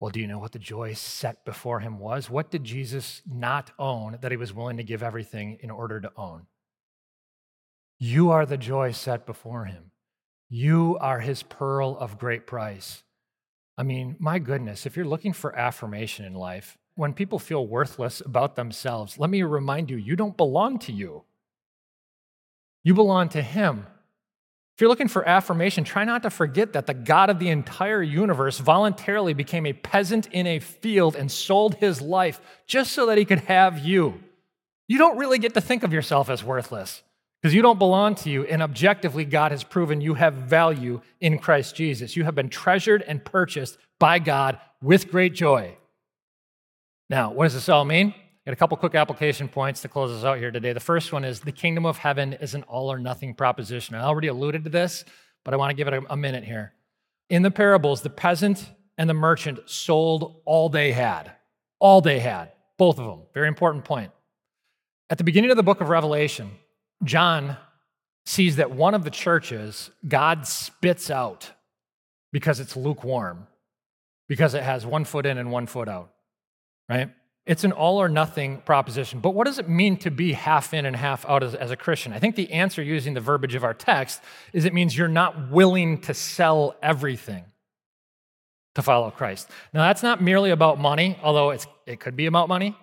Well, 0.00 0.10
do 0.10 0.20
you 0.20 0.26
know 0.26 0.38
what 0.38 0.52
the 0.52 0.58
joy 0.58 0.94
set 0.94 1.44
before 1.44 1.80
him 1.80 1.98
was? 1.98 2.28
What 2.28 2.50
did 2.50 2.64
Jesus 2.64 3.22
not 3.28 3.70
own 3.78 4.18
that 4.22 4.30
he 4.30 4.36
was 4.36 4.52
willing 4.52 4.76
to 4.76 4.84
give 4.84 5.02
everything 5.04 5.58
in 5.60 5.70
order 5.70 6.00
to 6.00 6.12
own? 6.16 6.46
You 7.98 8.30
are 8.30 8.46
the 8.46 8.56
joy 8.56 8.92
set 8.92 9.26
before 9.26 9.64
him. 9.64 9.90
You 10.48 10.96
are 11.00 11.20
his 11.20 11.42
pearl 11.42 11.96
of 11.98 12.18
great 12.18 12.46
price. 12.46 13.02
I 13.76 13.82
mean, 13.82 14.16
my 14.18 14.38
goodness, 14.38 14.86
if 14.86 14.96
you're 14.96 15.06
looking 15.06 15.32
for 15.32 15.56
affirmation 15.56 16.24
in 16.24 16.34
life, 16.34 16.78
when 16.94 17.12
people 17.12 17.38
feel 17.38 17.66
worthless 17.66 18.20
about 18.20 18.56
themselves, 18.56 19.18
let 19.18 19.30
me 19.30 19.42
remind 19.42 19.90
you, 19.90 19.96
you 19.96 20.16
don't 20.16 20.36
belong 20.36 20.78
to 20.80 20.92
you. 20.92 21.22
You 22.82 22.94
belong 22.94 23.28
to 23.30 23.42
him. 23.42 23.86
If 24.74 24.80
you're 24.80 24.88
looking 24.88 25.08
for 25.08 25.28
affirmation, 25.28 25.84
try 25.84 26.04
not 26.04 26.22
to 26.22 26.30
forget 26.30 26.72
that 26.72 26.86
the 26.86 26.94
God 26.94 27.30
of 27.30 27.38
the 27.38 27.50
entire 27.50 28.02
universe 28.02 28.58
voluntarily 28.58 29.34
became 29.34 29.66
a 29.66 29.72
peasant 29.72 30.28
in 30.28 30.46
a 30.46 30.60
field 30.60 31.14
and 31.14 31.30
sold 31.30 31.74
his 31.74 32.00
life 32.00 32.40
just 32.66 32.92
so 32.92 33.06
that 33.06 33.18
he 33.18 33.24
could 33.24 33.40
have 33.40 33.78
you. 33.80 34.20
you 34.86 34.96
don't 34.96 35.18
really 35.18 35.38
get 35.38 35.54
to 35.54 35.60
think 35.60 35.82
of 35.82 35.92
yourself 35.92 36.30
as 36.30 36.42
worthless 36.42 37.02
because 37.40 37.54
you 37.54 37.62
don't 37.62 37.78
belong 37.78 38.14
to 38.16 38.30
you. 38.30 38.44
And 38.44 38.62
objectively, 38.62 39.24
God 39.24 39.52
has 39.52 39.62
proven 39.62 40.00
you 40.00 40.14
have 40.14 40.34
value 40.34 41.00
in 41.20 41.38
Christ 41.38 41.76
Jesus. 41.76 42.16
You 42.16 42.24
have 42.24 42.34
been 42.34 42.48
treasured 42.48 43.02
and 43.02 43.24
purchased 43.24 43.78
by 43.98 44.18
God 44.18 44.58
with 44.82 45.10
great 45.10 45.34
joy. 45.34 45.76
Now, 47.10 47.32
what 47.32 47.44
does 47.44 47.54
this 47.54 47.68
all 47.68 47.84
mean? 47.84 48.14
I 48.16 48.50
Got 48.50 48.52
a 48.52 48.56
couple 48.56 48.76
quick 48.76 48.94
application 48.94 49.48
points 49.48 49.82
to 49.82 49.88
close 49.88 50.10
us 50.10 50.24
out 50.24 50.38
here 50.38 50.50
today. 50.50 50.72
The 50.72 50.80
first 50.80 51.12
one 51.12 51.24
is 51.24 51.40
the 51.40 51.52
kingdom 51.52 51.84
of 51.86 51.98
heaven 51.98 52.32
is 52.34 52.54
an 52.54 52.62
all 52.64 52.90
or 52.90 52.98
nothing 52.98 53.34
proposition. 53.34 53.94
I 53.94 54.02
already 54.02 54.28
alluded 54.28 54.64
to 54.64 54.70
this, 54.70 55.04
but 55.44 55.54
I 55.54 55.56
want 55.56 55.70
to 55.70 55.74
give 55.74 55.88
it 55.88 55.94
a, 55.94 56.02
a 56.12 56.16
minute 56.16 56.44
here. 56.44 56.72
In 57.30 57.42
the 57.42 57.50
parables, 57.50 58.00
the 58.00 58.10
peasant 58.10 58.70
and 58.96 59.08
the 59.08 59.14
merchant 59.14 59.60
sold 59.66 60.40
all 60.44 60.68
they 60.68 60.92
had. 60.92 61.32
All 61.78 62.00
they 62.00 62.18
had, 62.18 62.52
both 62.76 62.98
of 62.98 63.06
them. 63.06 63.26
Very 63.34 63.48
important 63.48 63.84
point. 63.84 64.10
At 65.10 65.18
the 65.18 65.24
beginning 65.24 65.50
of 65.50 65.56
the 65.56 65.62
book 65.62 65.80
of 65.80 65.88
Revelation, 65.88 66.50
John 67.04 67.56
sees 68.26 68.56
that 68.56 68.70
one 68.70 68.94
of 68.94 69.04
the 69.04 69.10
churches 69.10 69.90
God 70.06 70.46
spits 70.46 71.10
out 71.10 71.50
because 72.32 72.60
it's 72.60 72.76
lukewarm, 72.76 73.46
because 74.28 74.54
it 74.54 74.62
has 74.62 74.84
one 74.84 75.04
foot 75.04 75.24
in 75.24 75.38
and 75.38 75.50
one 75.50 75.66
foot 75.66 75.88
out, 75.88 76.10
right? 76.88 77.10
It's 77.46 77.64
an 77.64 77.72
all 77.72 77.96
or 77.96 78.10
nothing 78.10 78.58
proposition. 78.58 79.20
But 79.20 79.30
what 79.30 79.46
does 79.46 79.58
it 79.58 79.66
mean 79.66 79.96
to 79.98 80.10
be 80.10 80.34
half 80.34 80.74
in 80.74 80.84
and 80.84 80.94
half 80.94 81.24
out 81.26 81.42
as, 81.42 81.54
as, 81.54 81.70
a 81.70 81.76
Christian? 81.76 82.12
I 82.12 82.18
think 82.18 82.36
the 82.36 82.52
answer, 82.52 82.82
using 82.82 83.14
the 83.14 83.20
verbiage 83.20 83.54
of 83.54 83.64
our 83.64 83.72
text, 83.72 84.20
is 84.52 84.66
it 84.66 84.74
means 84.74 84.96
you're 84.96 85.08
not 85.08 85.50
willing 85.50 86.02
to 86.02 86.12
sell 86.12 86.76
everything 86.82 87.44
to 88.74 88.82
follow 88.82 89.10
Christ. 89.10 89.48
Now, 89.72 89.86
that's 89.86 90.02
not 90.02 90.20
merely 90.20 90.50
about 90.50 90.78
money, 90.78 91.18
although 91.22 91.50
it 91.50 92.00
could 92.00 92.16
be 92.16 92.26
about 92.26 92.50
money. 92.50 92.76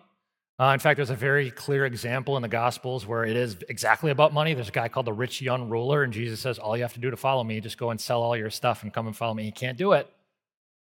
Uh, 0.58 0.72
in 0.74 0.80
fact, 0.80 0.96
there's 0.96 1.10
a 1.10 1.15
very 1.15 1.52
clear 1.52 1.86
example 1.86 2.38
in 2.38 2.41
the 2.41 2.48
Gospels 2.48 3.06
where 3.06 3.26
it 3.26 3.36
is 3.36 3.58
exactly 3.68 4.10
about 4.10 4.34
money. 4.34 4.54
There's 4.54 4.70
a 4.70 4.72
guy 4.72 4.88
called 4.88 5.06
the 5.06 5.13
rich 5.13 5.41
young 5.41 5.70
ruler, 5.70 6.04
and 6.04 6.13
Jesus 6.13 6.39
says, 6.39 6.58
All 6.58 6.78
you 6.78 6.84
have 6.84 6.94
to 6.94 7.00
do 7.00 7.12
to 7.12 7.18
follow 7.18 7.44
me, 7.44 7.60
just 7.60 7.78
go 7.78 7.89
and 7.89 8.00
sell 8.00 8.24
all 8.24 8.38
your 8.38 8.50
stuff 8.50 8.82
and 8.82 8.94
come 8.94 9.06
and 9.06 9.15
follow 9.15 9.34
me. 9.34 9.44
He 9.44 9.52
can't 9.52 9.78
do 9.78 9.91
it 9.91 10.10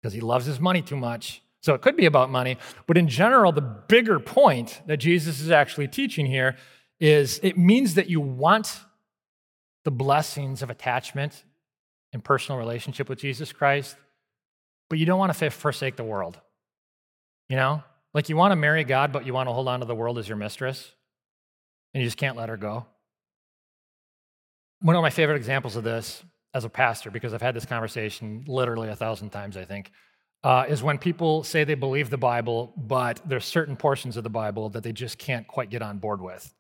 because 0.02 0.14
he 0.14 0.20
loves 0.20 0.46
his 0.46 0.60
money 0.60 0.82
too 0.82 0.98
much. 0.98 1.42
So 1.62 1.74
it 1.74 1.82
could 1.82 1.96
be 1.96 2.06
about 2.06 2.30
money. 2.30 2.58
But 2.88 2.98
in 2.98 3.08
general, 3.08 3.52
the 3.52 3.62
bigger 3.62 4.20
point 4.20 4.82
that 4.88 4.98
Jesus 4.98 5.40
is 5.40 5.52
actually 5.52 5.88
teaching 5.88 6.26
here 6.26 6.58
is 7.00 7.40
it 7.44 7.58
means 7.58 7.94
that 7.94 8.10
you 8.10 8.20
want 8.20 8.82
the 9.84 9.92
blessings 9.92 10.62
of 10.62 10.70
attachment 10.70 11.44
and 12.14 12.24
personal 12.24 12.60
relationship 12.60 13.08
with 13.08 13.20
Jesus 13.20 13.54
Christ, 13.54 13.96
but 14.90 15.00
you 15.00 15.06
don't 15.06 15.20
want 15.20 15.34
to 15.34 15.50
forsake 15.50 15.96
the 15.96 16.04
world. 16.04 16.40
You 17.48 17.56
know? 17.56 17.84
Like 18.14 18.30
you 18.30 18.36
want 18.36 18.52
to 18.52 18.56
marry 18.56 18.84
God, 18.84 19.12
but 19.12 19.26
you 19.26 19.34
want 19.34 19.48
to 19.48 19.54
hold 19.54 19.68
on 19.68 19.80
to 19.80 19.86
the 19.86 19.96
world 19.96 20.18
as 20.18 20.28
your 20.28 20.38
mistress, 20.38 20.92
and 21.94 22.02
you 22.02 22.08
just 22.08 22.18
can't 22.18 22.38
let 22.38 22.50
her 22.50 22.58
go. 22.58 22.86
One 24.82 24.96
of 24.96 25.02
my 25.02 25.10
favorite 25.10 25.36
examples 25.36 25.76
of 25.76 25.84
this 25.84 26.24
as 26.54 26.66
a 26.66 26.70
pastor, 26.70 27.12
because 27.12 27.34
I've 27.34 27.42
had 27.42 27.56
this 27.56 27.66
conversation 27.66 28.44
literally 28.48 28.90
a 28.90 28.96
thousand 28.96 29.30
times, 29.30 29.56
I 29.56 29.64
think, 29.64 29.92
uh, 30.44 30.66
is 30.68 30.84
when 30.84 30.98
people 30.98 31.44
say 31.44 31.64
they 31.64 31.76
believe 31.76 32.10
the 32.10 32.18
Bible, 32.18 32.74
but 32.76 33.22
there's 33.26 33.46
certain 33.46 33.76
portions 33.76 34.18
of 34.18 34.24
the 34.24 34.30
Bible 34.30 34.70
that 34.70 34.84
they 34.84 34.92
just 34.92 35.18
can't 35.18 35.48
quite 35.48 35.70
get 35.70 35.82
on 35.82 36.00
board 36.00 36.22
with. 36.22 36.54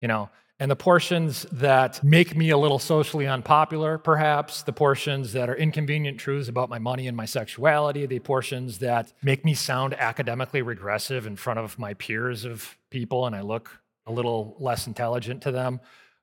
You 0.00 0.08
know, 0.08 0.30
and 0.60 0.70
the 0.70 0.76
portions 0.76 1.46
that 1.52 2.02
make 2.02 2.36
me 2.36 2.50
a 2.50 2.58
little 2.58 2.80
socially 2.80 3.26
unpopular, 3.26 3.96
perhaps, 3.96 4.62
the 4.62 4.72
portions 4.72 5.32
that 5.32 5.48
are 5.48 5.54
inconvenient 5.54 6.18
truths 6.18 6.48
about 6.48 6.68
my 6.68 6.78
money 6.80 7.06
and 7.06 7.16
my 7.16 7.26
sexuality, 7.26 8.06
the 8.06 8.18
portions 8.18 8.78
that 8.78 9.12
make 9.22 9.44
me 9.44 9.54
sound 9.54 9.94
academically 9.94 10.62
regressive 10.62 11.26
in 11.26 11.36
front 11.36 11.60
of 11.60 11.78
my 11.78 11.94
peers 11.94 12.44
of 12.44 12.76
people 12.90 13.26
and 13.26 13.36
I 13.36 13.42
look 13.42 13.70
a 14.06 14.12
little 14.12 14.56
less 14.58 14.86
intelligent 14.88 15.42
to 15.42 15.52
them. 15.52 15.80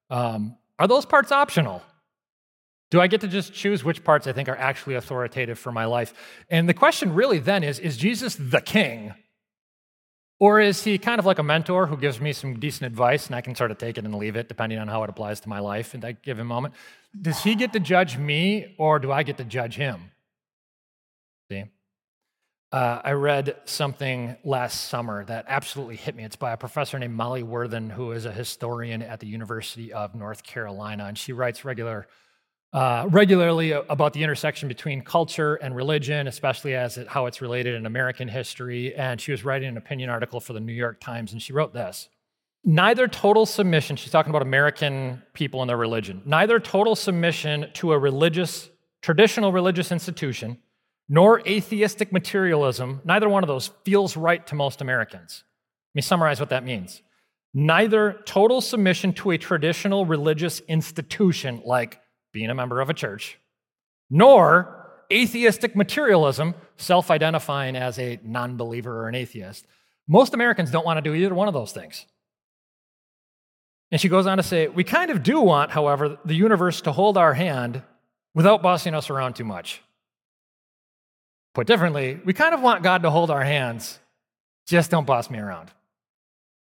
Um, 0.09 0.57
are 0.79 0.87
those 0.87 1.05
parts 1.05 1.31
optional? 1.31 1.81
Do 2.91 2.99
I 2.99 3.07
get 3.07 3.21
to 3.21 3.27
just 3.27 3.53
choose 3.53 3.83
which 3.83 4.03
parts 4.03 4.27
I 4.27 4.33
think 4.33 4.49
are 4.49 4.57
actually 4.57 4.95
authoritative 4.95 5.57
for 5.57 5.71
my 5.71 5.85
life? 5.85 6.13
And 6.49 6.67
the 6.67 6.73
question 6.73 7.13
really 7.13 7.39
then 7.39 7.63
is 7.63 7.79
Is 7.79 7.95
Jesus 7.97 8.35
the 8.35 8.61
king? 8.61 9.13
Or 10.39 10.59
is 10.59 10.83
he 10.83 10.97
kind 10.97 11.19
of 11.19 11.25
like 11.25 11.39
a 11.39 11.43
mentor 11.43 11.87
who 11.87 11.95
gives 11.95 12.19
me 12.19 12.33
some 12.33 12.59
decent 12.59 12.85
advice 12.85 13.27
and 13.27 13.35
I 13.35 13.41
can 13.41 13.55
sort 13.55 13.71
of 13.71 13.77
take 13.77 13.97
it 13.97 14.03
and 14.03 14.13
leave 14.13 14.35
it 14.35 14.49
depending 14.49 14.79
on 14.79 14.87
how 14.89 15.03
it 15.03 15.09
applies 15.09 15.39
to 15.41 15.49
my 15.49 15.59
life 15.59 15.93
in 15.93 16.01
that 16.01 16.23
given 16.23 16.45
moment? 16.45 16.73
Does 17.19 17.41
he 17.43 17.55
get 17.55 17.71
to 17.73 17.79
judge 17.79 18.17
me 18.17 18.75
or 18.77 18.99
do 18.99 19.11
I 19.11 19.23
get 19.23 19.37
to 19.37 19.45
judge 19.45 19.75
him? 19.75 20.11
See? 21.49 21.63
Uh, 22.71 23.01
I 23.05 23.11
read 23.11 23.55
something 23.63 24.35
last 24.43 24.89
summer 24.89 25.23
that 25.25 25.45
absolutely 25.47 25.95
hit 25.95 26.15
me. 26.15 26.25
It's 26.25 26.35
by 26.35 26.51
a 26.51 26.57
professor 26.57 26.99
named 26.99 27.13
Molly 27.13 27.43
Worthen, 27.43 27.89
who 27.89 28.11
is 28.11 28.25
a 28.25 28.31
historian 28.33 29.01
at 29.01 29.21
the 29.21 29.27
University 29.27 29.93
of 29.93 30.15
North 30.15 30.43
Carolina, 30.43 31.05
and 31.05 31.17
she 31.17 31.31
writes 31.31 31.63
regular 31.63 32.07
uh, 32.75 33.07
regularly 33.09 33.71
about 33.71 34.11
the 34.11 34.21
intersection 34.21 34.67
between 34.67 35.01
culture 35.01 35.55
and 35.55 35.73
religion, 35.73 36.27
especially 36.27 36.75
as 36.75 36.97
it, 36.97 37.07
how 37.07 37.25
it's 37.25 37.39
related 37.39 37.73
in 37.73 37.85
American 37.85 38.27
history. 38.27 38.93
And 38.95 39.19
she 39.21 39.31
was 39.31 39.45
writing 39.45 39.69
an 39.69 39.77
opinion 39.77 40.09
article 40.09 40.41
for 40.41 40.51
the 40.51 40.59
New 40.59 40.73
York 40.73 40.99
Times, 40.99 41.31
and 41.31 41.41
she 41.41 41.53
wrote 41.53 41.73
this 41.73 42.09
Neither 42.65 43.07
total 43.07 43.45
submission, 43.45 43.95
she's 43.95 44.11
talking 44.11 44.29
about 44.29 44.41
American 44.41 45.23
people 45.33 45.61
and 45.61 45.69
their 45.69 45.77
religion, 45.77 46.21
neither 46.25 46.59
total 46.59 46.97
submission 46.97 47.67
to 47.75 47.93
a 47.93 47.97
religious, 47.97 48.69
traditional 49.01 49.53
religious 49.53 49.89
institution, 49.89 50.57
nor 51.07 51.47
atheistic 51.47 52.11
materialism, 52.11 52.99
neither 53.05 53.29
one 53.29 53.41
of 53.41 53.47
those 53.47 53.71
feels 53.85 54.17
right 54.17 54.45
to 54.47 54.55
most 54.55 54.81
Americans. 54.81 55.45
Let 55.93 55.99
me 55.99 56.01
summarize 56.01 56.41
what 56.41 56.49
that 56.49 56.65
means. 56.65 57.01
Neither 57.53 58.21
total 58.25 58.59
submission 58.59 59.13
to 59.13 59.31
a 59.31 59.37
traditional 59.37 60.05
religious 60.05 60.59
institution 60.67 61.61
like 61.63 62.01
being 62.35 62.49
a 62.49 62.53
member 62.53 62.81
of 62.81 62.89
a 62.89 62.93
church, 62.93 63.39
nor 64.09 64.91
atheistic 65.09 65.73
materialism, 65.73 66.53
self 66.75 67.09
identifying 67.09 67.77
as 67.77 67.97
a 67.97 68.19
non 68.23 68.57
believer 68.57 69.01
or 69.01 69.07
an 69.07 69.15
atheist. 69.15 69.65
Most 70.05 70.33
Americans 70.33 70.69
don't 70.69 70.85
want 70.85 70.97
to 70.97 71.01
do 71.01 71.15
either 71.15 71.33
one 71.33 71.47
of 71.47 71.53
those 71.53 71.71
things. 71.71 72.05
And 73.89 74.01
she 74.01 74.09
goes 74.09 74.27
on 74.27 74.35
to 74.35 74.43
say, 74.43 74.67
We 74.67 74.83
kind 74.83 75.11
of 75.11 75.23
do 75.23 75.39
want, 75.39 75.71
however, 75.71 76.19
the 76.25 76.35
universe 76.35 76.81
to 76.81 76.91
hold 76.91 77.17
our 77.17 77.33
hand 77.33 77.81
without 78.33 78.61
bossing 78.61 78.93
us 78.93 79.09
around 79.09 79.35
too 79.35 79.45
much. 79.45 79.81
Put 81.53 81.67
differently, 81.67 82.19
we 82.25 82.33
kind 82.33 82.53
of 82.53 82.61
want 82.61 82.83
God 82.83 83.03
to 83.03 83.09
hold 83.09 83.31
our 83.31 83.45
hands, 83.45 83.97
just 84.67 84.91
don't 84.91 85.07
boss 85.07 85.29
me 85.29 85.39
around. 85.39 85.71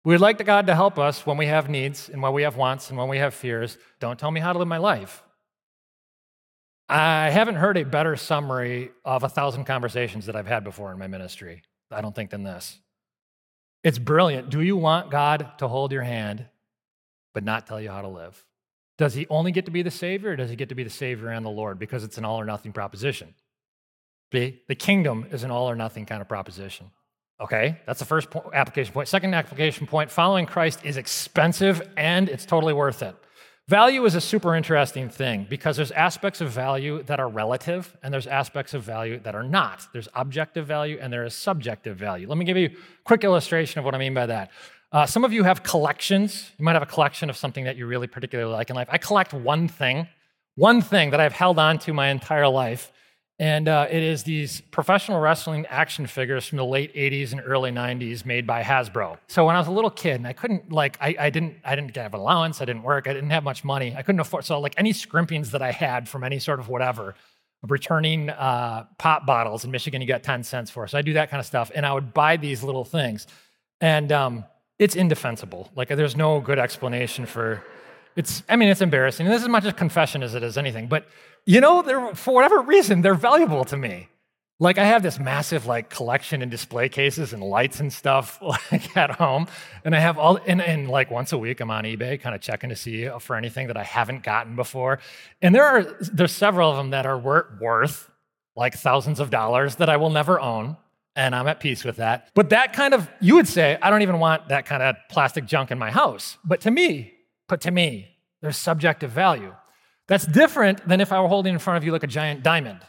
We'd 0.05 0.19
like 0.19 0.45
God 0.45 0.67
to 0.67 0.75
help 0.75 0.99
us 0.99 1.25
when 1.25 1.39
we 1.39 1.47
have 1.47 1.71
needs 1.71 2.11
and 2.11 2.21
when 2.21 2.35
we 2.35 2.43
have 2.43 2.57
wants 2.57 2.91
and 2.91 2.99
when 2.99 3.09
we 3.09 3.17
have 3.19 3.33
fears. 3.33 3.79
Don't 4.01 4.19
tell 4.19 4.31
me 4.31 4.41
how 4.41 4.53
to 4.53 4.59
live 4.59 4.69
my 4.69 4.79
life. 4.79 5.23
I 6.89 7.31
haven't 7.31 7.57
heard 7.57 7.77
a 7.77 7.85
better 7.85 8.17
summary 8.17 8.91
of 9.05 9.23
a 9.23 9.29
thousand 9.29 9.65
conversations 9.65 10.27
that 10.27 10.37
I've 10.37 10.47
had 10.47 10.65
before 10.65 10.93
in 10.93 10.99
my 10.99 11.07
ministry, 11.07 11.63
I 11.91 12.01
don't 12.01 12.15
think, 12.15 12.31
than 12.31 12.43
this. 12.43 12.79
It's 13.83 13.99
brilliant. 13.99 14.51
Do 14.51 14.61
you 14.61 14.77
want 14.77 15.11
God 15.11 15.59
to 15.59 15.69
hold 15.69 15.93
your 15.93 16.03
hand, 16.03 16.47
but 17.35 17.45
not 17.45 17.67
tell 17.67 17.81
you 17.81 17.91
how 17.91 18.03
to 18.03 18.09
live? 18.09 18.45
Does 18.99 19.15
he 19.15 19.27
only 19.31 19.53
get 19.53 19.65
to 19.65 19.71
be 19.71 19.83
the 19.83 19.91
Savior, 19.91 20.31
or 20.31 20.37
does 20.37 20.51
he 20.51 20.57
get 20.57 20.69
to 20.69 20.75
be 20.75 20.85
the 20.85 20.91
Savior 20.91 21.29
and 21.29 21.45
the 21.45 21.51
Lord? 21.51 21.79
Because 21.79 22.05
it's 22.05 22.19
an 22.19 22.25
all 22.25 22.39
or 22.41 22.45
nothing 22.45 22.73
proposition. 22.73 23.35
The, 24.31 24.57
the 24.69 24.75
kingdom 24.75 25.27
is 25.31 25.43
an 25.45 25.51
all 25.51 25.69
or 25.69 25.75
nothing 25.75 26.07
kind 26.07 26.21
of 26.21 26.29
proposition. 26.29 26.91
Okay, 27.41 27.81
that's 27.87 27.99
the 27.99 28.05
first 28.05 28.29
application 28.55 28.93
point. 28.93 29.09
Second 29.09 29.35
application 29.35 29.87
point 29.87 30.11
following 30.11 30.47
Christ 30.47 30.85
is 30.85 30.97
expensive 30.97 31.83
and 31.97 32.29
it's 32.29 32.47
totally 32.47 32.73
worth 32.73 33.03
it. 33.03 33.17
Value 33.73 34.05
is 34.05 34.15
a 34.15 34.21
super 34.21 34.55
interesting 34.55 35.09
thing 35.09 35.47
because 35.49 35.79
there's 35.79 35.93
aspects 35.93 36.43
of 36.43 36.51
value 36.51 37.03
that 37.05 37.19
are 37.19 37.29
relative 37.31 37.97
and 38.03 38.13
there's 38.13 38.27
aspects 38.27 38.75
of 38.75 38.83
value 38.83 39.19
that 39.21 39.35
are 39.35 39.43
not. 39.43 39.89
There's 39.95 40.11
objective 40.15 40.67
value 40.67 40.99
and 41.01 41.11
there 41.11 41.25
is 41.25 41.33
subjective 41.33 41.97
value. 41.97 42.29
Let 42.29 42.37
me 42.37 42.45
give 42.45 42.59
you 42.59 42.67
a 42.67 43.03
quick 43.05 43.25
illustration 43.25 43.79
of 43.79 43.87
what 43.87 43.95
I 43.95 43.99
mean 43.99 44.13
by 44.13 44.27
that. 44.27 44.51
Uh, 44.93 45.07
some 45.07 45.25
of 45.25 45.33
you 45.33 45.43
have 45.45 45.63
collections. 45.63 46.51
You 46.59 46.67
might 46.67 46.75
have 46.75 46.83
a 46.83 46.93
collection 46.95 47.31
of 47.31 47.37
something 47.39 47.65
that 47.65 47.79
you 47.79 47.87
really 47.87 48.07
particularly 48.07 48.53
like 48.53 48.69
in 48.69 48.77
life. 48.77 48.89
I 48.91 48.99
collect 48.99 49.33
one 49.33 49.69
thing, 49.69 50.07
one 50.55 50.83
thing 50.83 51.09
that 51.09 51.21
I've 51.21 51.33
held 51.33 51.59
on 51.59 51.79
to 51.79 51.95
my 51.95 52.09
entire 52.09 52.49
life. 52.49 52.93
And 53.39 53.67
uh, 53.67 53.89
it 53.91 54.03
is 54.03 54.23
these 54.23 54.61
professional 54.61 55.19
wrestling 55.19 55.67
action 55.67 56.07
figures 56.07 56.47
from 56.47 56.59
the 56.59 56.65
late 56.65 56.95
80s 56.95 57.33
and 57.33 57.41
early 57.45 57.73
90s 57.73 58.25
made 58.25 58.47
by 58.47 58.63
Hasbro. 58.63 59.19
So 59.27 59.45
when 59.47 59.57
I 59.57 59.59
was 59.59 59.69
a 59.69 59.73
little 59.73 59.91
kid 59.91 60.17
and 60.17 60.27
I 60.27 60.33
couldn't 60.33 60.71
like 60.71 60.97
I, 61.01 61.17
I 61.19 61.31
didn't 61.31 61.57
I 61.65 61.75
didn't 61.75 61.97
have 61.97 62.15
an 62.15 62.21
allowance, 62.21 62.61
I 62.61 62.67
didn't 62.67 62.83
work, 62.83 63.09
I 63.09 63.13
didn't 63.13 63.31
have 63.31 63.43
much 63.43 63.65
money. 63.65 63.95
I 63.97 64.03
couldn't 64.03 64.21
afford 64.21 64.45
so 64.45 64.61
like 64.61 64.75
any 64.77 64.93
scrimpings 64.93 65.51
that 65.53 65.63
I 65.63 65.73
had 65.73 66.09
from 66.09 66.25
any 66.25 66.39
sort 66.39 66.61
of 66.61 66.69
whatever, 66.69 67.15
returning 67.67 68.31
uh, 68.31 68.85
pop 68.99 69.27
bottles 69.27 69.65
in 69.65 69.71
Michigan 69.71 70.01
you 70.01 70.09
got 70.09 70.23
10 70.23 70.45
cents 70.45 70.71
for. 70.71 70.87
So 70.87 70.99
I 70.99 71.03
do 71.03 71.15
that 71.15 71.31
kind 71.31 71.41
of 71.41 71.47
stuff. 71.47 71.71
And 71.75 71.87
I 71.87 71.93
would 71.93 72.13
buy 72.13 72.37
these 72.37 72.63
little 72.63 72.85
things. 72.85 73.27
And 73.81 74.13
um, 74.13 74.45
it's 74.79 74.95
indefensible. 74.95 75.71
Like 75.75 75.89
there's 75.89 76.17
no 76.17 76.41
good 76.41 76.59
explanation 76.59 77.27
for 77.27 77.65
it's, 78.17 78.43
I 78.49 78.57
mean, 78.57 78.69
it's 78.69 78.81
embarrassing. 78.81 79.27
this 79.27 79.37
is 79.37 79.43
as 79.45 79.49
much 79.49 79.65
a 79.65 79.73
confession 79.73 80.23
as 80.23 80.35
it 80.35 80.43
is 80.43 80.59
anything. 80.59 80.87
But, 80.87 81.07
you 81.47 81.61
know, 81.61 82.15
for 82.15 82.35
whatever 82.35 82.61
reason, 82.61 83.03
they're 83.03 83.15
valuable 83.15 83.65
to 83.65 83.77
me. 83.77 84.09
Like 84.63 84.79
I 84.79 84.85
have 84.85 85.03
this 85.03 85.19
massive 85.19 85.67
like 85.67 85.91
collection 85.91 86.41
and 86.41 86.49
display 86.49 86.89
cases 86.89 87.33
and 87.33 87.43
lights 87.43 87.81
and 87.81 87.93
stuff 87.93 88.41
like 88.71 88.97
at 88.97 89.11
home, 89.11 89.49
and 89.85 89.93
I 89.93 89.99
have 89.99 90.19
all 90.19 90.39
and, 90.47 90.63
and 90.63 90.89
like 90.89 91.11
once 91.11 91.33
a 91.33 91.39
week 91.39 91.59
I'm 91.59 91.69
on 91.69 91.83
eBay 91.83 92.21
kind 92.21 92.33
of 92.33 92.41
checking 92.41 92.71
to 92.71 92.77
see 92.77 93.09
for 93.19 93.35
anything 93.35 93.67
that 93.67 93.77
I 93.77 93.83
haven't 93.83 94.23
gotten 94.23 94.55
before, 94.55 95.01
and 95.41 95.53
there 95.53 95.65
are 95.65 95.83
there's 96.13 96.31
several 96.31 96.71
of 96.71 96.77
them 96.77 96.91
that 96.91 97.07
are 97.07 97.19
worth 97.19 98.09
like 98.55 98.75
thousands 98.75 99.19
of 99.19 99.31
dollars 99.31 99.77
that 99.77 99.89
I 99.89 99.97
will 99.97 100.11
never 100.11 100.39
own, 100.39 100.77
and 101.17 101.35
I'm 101.35 101.49
at 101.49 101.59
peace 101.59 101.83
with 101.83 101.97
that. 101.97 102.29
But 102.35 102.51
that 102.51 102.73
kind 102.73 102.95
of 102.95 103.11
you 103.21 103.35
would 103.35 103.49
say 103.49 103.77
I 103.83 103.91
don't 103.91 104.03
even 104.03 104.21
want 104.21 104.47
that 104.51 104.65
kind 104.65 104.85
of 104.85 104.95
plastic 105.09 105.45
junk 105.45 105.73
in 105.73 105.79
my 105.79 105.91
house, 105.91 106.39
but 106.45 106.61
to 106.61 106.71
me, 106.71 107.15
but 107.53 107.61
to 107.61 107.71
me, 107.71 108.09
there's 108.41 108.57
subjective 108.57 109.11
value. 109.11 109.55
That's 110.09 110.25
different 110.25 110.89
than 110.89 111.03
if 111.03 111.13
I 111.13 111.21
were 111.21 111.29
holding 111.29 111.53
in 111.53 111.59
front 111.59 111.77
of 111.77 111.85
you 111.85 111.93
like 111.93 112.03
a 112.03 112.07
giant 112.07 112.43
diamond. 112.43 112.81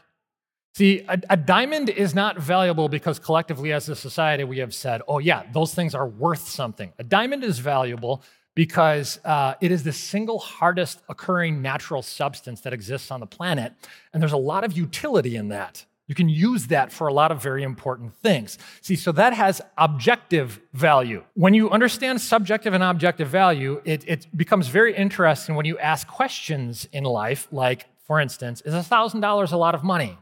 See, 0.73 1.04
a, 1.10 1.19
a, 1.32 1.36
diamond 1.36 1.89
is 1.89 2.15
not 2.15 2.39
valuable 2.39 2.88
because 2.88 3.19
collectively 3.19 3.73
as 3.73 3.89
a 3.89 3.95
society 3.97 4.45
we 4.45 4.60
have 4.60 4.73
said, 4.73 5.02
oh, 5.06 5.19
yeah, 5.19 5.43
those 5.52 5.73
things 5.73 5.93
are 5.93 6.08
worth 6.08 6.47
something. 6.47 6.93
A 6.97 7.04
diamond 7.04 7.43
is 7.43 7.60
valuable 7.60 8.23
because 8.56 9.19
uh, 9.26 9.56
it 9.60 9.73
is 9.73 9.84
the 9.84 9.91
single 9.91 10.39
hardest 10.39 11.02
occurring 11.10 11.62
natural 11.62 12.02
substance 12.02 12.62
that 12.62 12.71
exists 12.71 13.12
on 13.12 13.19
the 13.19 13.28
planet. 13.28 13.73
And 14.13 14.23
there's 14.23 14.32
a 14.32 14.38
lot 14.38 14.63
of 14.63 14.78
utility 14.78 15.36
in 15.36 15.49
that. 15.49 15.86
You 16.13 16.15
can 16.15 16.30
use 16.30 16.67
that 16.67 16.91
for 16.91 17.08
a 17.08 17.13
lot 17.13 17.32
of 17.32 17.41
very 17.41 17.63
important 17.63 18.13
things. 18.13 18.60
See, 18.82 18.95
so 18.95 19.12
that 19.13 19.34
has 19.34 19.63
objective 19.80 20.62
value. 20.71 21.23
When 21.34 21.56
you 21.56 21.71
understand 21.71 22.21
subjective 22.21 22.76
and 22.76 22.84
objective 22.84 23.30
value, 23.30 23.82
it, 23.84 24.04
it 24.08 24.28
becomes 24.38 24.67
very 24.67 24.95
interesting 24.95 25.56
when 25.56 25.65
you 25.65 25.80
ask 25.80 26.08
questions 26.08 26.88
in 26.91 27.04
life, 27.04 27.47
like, 27.52 27.88
for 28.06 28.19
instance, 28.19 28.62
is 28.62 28.76
$1,000 28.76 29.52
a 29.52 29.58
lot 29.58 29.73
of 29.73 29.84
money? 29.84 30.15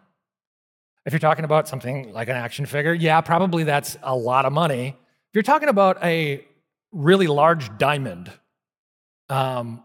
If 1.05 1.11
you're 1.11 1.19
talking 1.19 1.43
about 1.43 1.67
something 1.67 2.13
like 2.13 2.29
an 2.29 2.37
action 2.37 2.65
figure, 2.65 2.93
yeah, 2.93 3.19
probably 3.19 3.65
that's 3.65 3.97
a 4.01 4.15
lot 4.15 4.45
of 4.45 4.53
money. 4.53 4.95
If 4.95 5.33
you're 5.33 5.43
talking 5.43 5.67
about 5.67 6.01
a 6.01 6.45
really 6.93 7.27
large 7.27 7.77
diamond, 7.77 8.31
um, 9.27 9.83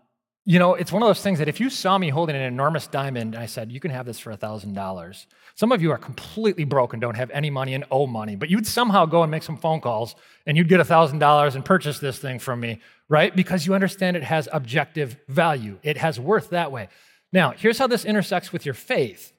you 0.49 0.61
know, 0.61 0.75
it's 0.75 0.93
one 0.93 1.03
of 1.03 1.09
those 1.09 1.21
things 1.21 1.41
that 1.41 1.49
if 1.49 1.59
you 1.59 1.69
saw 1.69 1.99
me 1.99 2.09
holding 2.09 2.37
an 2.37 2.43
enormous 2.43 2.87
diamond 2.87 3.35
and 3.35 3.43
I 3.43 3.47
said, 3.47 3.73
you 3.73 3.81
can 3.81 3.91
have 3.91 4.07
this 4.07 4.21
for 4.21 4.33
$1,000, 4.33 5.27
some 5.57 5.73
of 5.73 5.83
you 5.83 5.91
are 5.91 5.99
completely 5.99 6.63
broken, 6.63 7.01
don't 7.01 7.17
have 7.17 7.33
any 7.33 7.51
money 7.51 7.75
and 7.75 7.85
owe 7.91 8.07
money, 8.07 8.37
but 8.37 8.49
you'd 8.49 8.67
somehow 8.67 9.07
go 9.07 9.25
and 9.25 9.31
make 9.31 9.43
some 9.43 9.57
phone 9.57 9.81
calls 9.81 10.15
and 10.47 10.57
you'd 10.57 10.69
get 10.69 10.79
$1,000 10.79 11.55
and 11.57 11.65
purchase 11.65 11.99
this 11.99 12.21
thing 12.21 12.39
from 12.39 12.61
me, 12.61 12.81
right? 13.09 13.35
Because 13.35 13.67
you 13.67 13.75
understand 13.75 14.17
it 14.17 14.23
has 14.23 14.49
objective 14.53 15.17
value, 15.27 15.81
it 15.83 15.97
has 15.97 16.21
worth 16.21 16.51
that 16.51 16.71
way. 16.71 16.91
Now, 17.33 17.51
here's 17.51 17.79
how 17.79 17.89
this 17.89 18.05
intersects 18.05 18.53
with 18.53 18.65
your 18.65 18.75
faith. 18.75 19.33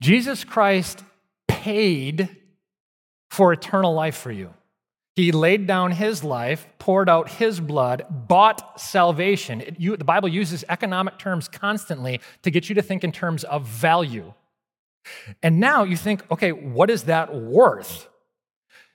Jesus 0.00 0.42
Christ 0.42 1.04
paid 1.48 2.30
for 3.30 3.52
eternal 3.52 3.92
life 3.92 4.16
for 4.16 4.32
you. 4.32 4.54
He 5.18 5.32
laid 5.32 5.66
down 5.66 5.90
his 5.90 6.22
life, 6.22 6.68
poured 6.78 7.08
out 7.08 7.28
his 7.28 7.58
blood, 7.58 8.06
bought 8.08 8.80
salvation. 8.80 9.60
It, 9.60 9.80
you, 9.80 9.96
the 9.96 10.04
Bible 10.04 10.28
uses 10.28 10.64
economic 10.68 11.18
terms 11.18 11.48
constantly 11.48 12.20
to 12.42 12.52
get 12.52 12.68
you 12.68 12.76
to 12.76 12.82
think 12.82 13.02
in 13.02 13.10
terms 13.10 13.42
of 13.42 13.66
value. 13.66 14.32
And 15.42 15.58
now 15.58 15.82
you 15.82 15.96
think, 15.96 16.22
okay, 16.30 16.52
what 16.52 16.88
is 16.88 17.02
that 17.04 17.34
worth? 17.34 18.08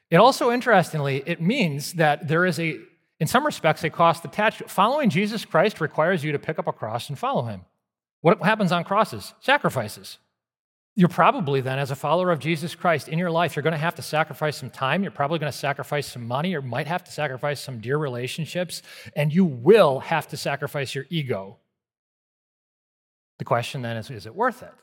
It 0.09 0.15
also, 0.15 0.49
interestingly, 0.49 1.23
it 1.25 1.41
means 1.41 1.91
that 1.95 2.29
there 2.29 2.45
is 2.45 2.57
a, 2.57 2.79
in 3.19 3.27
some 3.27 3.45
respects, 3.45 3.83
a 3.83 3.89
cost 3.89 4.23
attached. 4.23 4.69
Following 4.69 5.09
Jesus 5.09 5.43
Christ 5.43 5.81
requires 5.81 6.23
you 6.23 6.31
to 6.31 6.39
pick 6.39 6.57
up 6.57 6.67
a 6.67 6.71
cross 6.71 7.09
and 7.09 7.19
follow 7.19 7.43
him. 7.43 7.65
What 8.21 8.41
happens 8.41 8.71
on 8.71 8.85
crosses? 8.85 9.33
Sacrifices. 9.41 10.19
You're 10.95 11.09
probably 11.09 11.59
then, 11.59 11.79
as 11.79 11.89
a 11.89 11.95
follower 11.95 12.29
of 12.31 12.37
Jesus 12.37 12.75
Christ 12.75 13.07
in 13.07 13.17
your 13.17 13.31
life, 13.31 13.55
you're 13.55 13.63
going 13.63 13.71
to 13.71 13.79
have 13.79 13.95
to 13.95 14.03
sacrifice 14.03 14.57
some 14.57 14.69
time. 14.69 15.01
You're 15.01 15.11
probably 15.11 15.39
going 15.39 15.51
to 15.51 15.57
sacrifice 15.57 16.05
some 16.05 16.27
money 16.27 16.53
or 16.53 16.61
might 16.61 16.85
have 16.85 17.03
to 17.05 17.11
sacrifice 17.11 17.59
some 17.59 17.79
dear 17.79 17.97
relationships, 17.97 18.83
and 19.15 19.33
you 19.33 19.43
will 19.43 20.01
have 20.01 20.27
to 20.27 20.37
sacrifice 20.37 20.93
your 20.93 21.05
ego. 21.09 21.57
The 23.39 23.45
question 23.45 23.81
then 23.81 23.97
is 23.97 24.11
is 24.11 24.27
it 24.27 24.35
worth 24.35 24.61
it? 24.61 24.73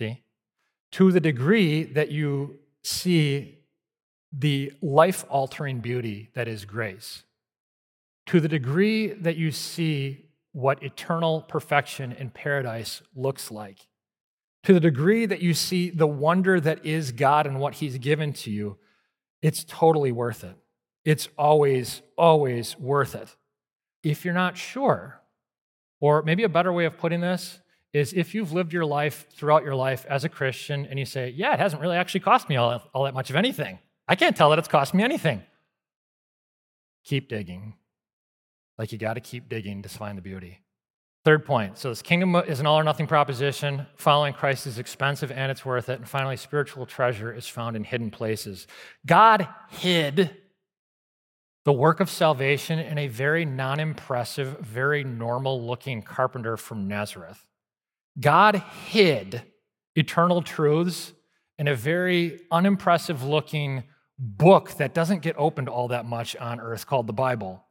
See? 0.00 0.22
To 0.92 1.12
the 1.12 1.20
degree 1.20 1.82
that 1.82 2.10
you 2.10 2.58
see 2.82 3.58
the 4.32 4.72
life 4.80 5.26
altering 5.28 5.80
beauty 5.80 6.30
that 6.34 6.48
is 6.48 6.64
grace, 6.64 7.24
to 8.26 8.40
the 8.40 8.48
degree 8.48 9.08
that 9.08 9.36
you 9.36 9.52
see 9.52 10.24
what 10.52 10.82
eternal 10.82 11.42
perfection 11.42 12.12
in 12.12 12.30
paradise 12.30 13.02
looks 13.14 13.50
like 13.50 13.86
to 14.64 14.72
the 14.72 14.80
degree 14.80 15.26
that 15.26 15.40
you 15.40 15.54
see 15.54 15.90
the 15.90 16.06
wonder 16.06 16.60
that 16.60 16.84
is 16.84 17.12
God 17.12 17.46
and 17.46 17.60
what 17.60 17.74
He's 17.74 17.98
given 17.98 18.32
to 18.34 18.50
you, 18.50 18.78
it's 19.42 19.64
totally 19.64 20.12
worth 20.12 20.42
it. 20.42 20.56
It's 21.04 21.28
always, 21.36 22.02
always 22.16 22.78
worth 22.78 23.14
it. 23.14 23.36
If 24.02 24.24
you're 24.24 24.34
not 24.34 24.56
sure, 24.56 25.20
or 26.00 26.22
maybe 26.22 26.42
a 26.44 26.48
better 26.48 26.72
way 26.72 26.86
of 26.86 26.98
putting 26.98 27.20
this 27.20 27.60
is 27.92 28.12
if 28.12 28.34
you've 28.34 28.52
lived 28.52 28.72
your 28.72 28.84
life 28.84 29.26
throughout 29.30 29.64
your 29.64 29.74
life 29.74 30.04
as 30.08 30.24
a 30.24 30.28
Christian 30.28 30.86
and 30.86 30.98
you 30.98 31.04
say, 31.04 31.28
yeah, 31.28 31.54
it 31.54 31.60
hasn't 31.60 31.80
really 31.80 31.96
actually 31.96 32.20
cost 32.20 32.48
me 32.48 32.56
all, 32.56 32.82
all 32.92 33.04
that 33.04 33.14
much 33.14 33.30
of 33.30 33.36
anything. 33.36 33.78
I 34.08 34.16
can't 34.16 34.36
tell 34.36 34.50
that 34.50 34.58
it's 34.58 34.68
cost 34.68 34.94
me 34.94 35.04
anything. 35.04 35.42
Keep 37.04 37.28
digging. 37.28 37.74
Like 38.78 38.92
you 38.92 38.98
got 38.98 39.14
to 39.14 39.20
keep 39.20 39.48
digging 39.48 39.82
to 39.82 39.88
find 39.88 40.18
the 40.18 40.22
beauty. 40.22 40.63
Third 41.24 41.46
point 41.46 41.78
so, 41.78 41.88
this 41.88 42.02
kingdom 42.02 42.34
is 42.36 42.60
an 42.60 42.66
all 42.66 42.78
or 42.78 42.84
nothing 42.84 43.06
proposition. 43.06 43.86
Following 43.96 44.34
Christ 44.34 44.66
is 44.66 44.78
expensive 44.78 45.32
and 45.32 45.50
it's 45.50 45.64
worth 45.64 45.88
it. 45.88 45.98
And 45.98 46.08
finally, 46.08 46.36
spiritual 46.36 46.84
treasure 46.84 47.32
is 47.32 47.46
found 47.46 47.76
in 47.76 47.84
hidden 47.84 48.10
places. 48.10 48.66
God 49.06 49.48
hid 49.70 50.36
the 51.64 51.72
work 51.72 52.00
of 52.00 52.10
salvation 52.10 52.78
in 52.78 52.98
a 52.98 53.08
very 53.08 53.46
non 53.46 53.80
impressive, 53.80 54.58
very 54.60 55.02
normal 55.02 55.66
looking 55.66 56.02
carpenter 56.02 56.58
from 56.58 56.88
Nazareth. 56.88 57.46
God 58.20 58.62
hid 58.86 59.42
eternal 59.96 60.42
truths 60.42 61.12
in 61.58 61.68
a 61.68 61.74
very 61.74 62.40
unimpressive 62.50 63.22
looking 63.22 63.84
book 64.18 64.72
that 64.72 64.92
doesn't 64.92 65.22
get 65.22 65.36
opened 65.38 65.70
all 65.70 65.88
that 65.88 66.04
much 66.04 66.36
on 66.36 66.60
earth 66.60 66.86
called 66.86 67.06
the 67.06 67.14
Bible. 67.14 67.64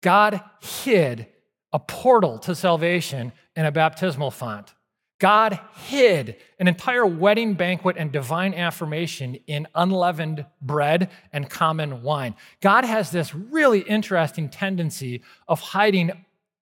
God 0.00 0.40
hid 0.60 1.26
a 1.74 1.78
portal 1.80 2.38
to 2.38 2.54
salvation 2.54 3.32
in 3.56 3.66
a 3.66 3.72
baptismal 3.72 4.30
font. 4.30 4.72
God 5.18 5.58
hid 5.88 6.36
an 6.58 6.68
entire 6.68 7.04
wedding 7.04 7.54
banquet 7.54 7.96
and 7.98 8.12
divine 8.12 8.54
affirmation 8.54 9.36
in 9.46 9.66
unleavened 9.74 10.46
bread 10.62 11.10
and 11.32 11.50
common 11.50 12.02
wine. 12.02 12.36
God 12.60 12.84
has 12.84 13.10
this 13.10 13.34
really 13.34 13.80
interesting 13.80 14.48
tendency 14.48 15.22
of 15.48 15.60
hiding 15.60 16.12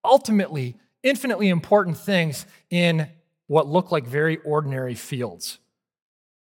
ultimately 0.05 0.77
infinitely 1.03 1.48
important 1.48 1.98
things 1.98 2.46
in 2.70 3.09
what 3.48 3.66
look 3.66 3.92
like 3.92 4.07
very 4.07 4.38
ordinary 4.38 4.94
fields. 4.94 5.59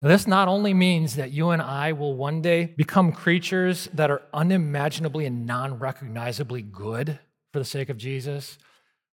This 0.01 0.27
not 0.27 0.47
only 0.47 0.73
means 0.73 1.15
that 1.15 1.31
you 1.31 1.49
and 1.49 1.61
I 1.61 1.93
will 1.93 2.15
one 2.15 2.41
day 2.41 2.65
become 2.65 3.11
creatures 3.11 3.89
that 3.93 4.11
are 4.11 4.21
unimaginably 4.33 5.25
and 5.25 5.45
non 5.45 5.79
recognizably 5.79 6.61
good 6.61 7.19
for 7.55 7.59
the 7.59 7.63
sake 7.63 7.87
of 7.87 7.95
Jesus. 7.95 8.57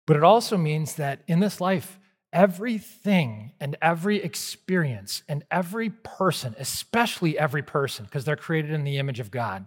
But 0.08 0.15
it 0.15 0.23
also 0.23 0.56
means 0.56 0.95
that 0.95 1.23
in 1.28 1.41
this 1.41 1.60
life, 1.60 1.99
everything 2.32 3.52
and 3.60 3.75
every 3.82 4.23
experience 4.23 5.23
and 5.28 5.43
every 5.52 5.89
person, 5.89 6.56
especially 6.58 7.38
every 7.38 7.62
person, 7.62 8.06
because 8.06 8.23
they're 8.23 8.38
created 8.38 8.71
in 8.71 8.86
the 8.86 8.97
image 8.97 9.19
of 9.19 9.30
God, 9.30 9.65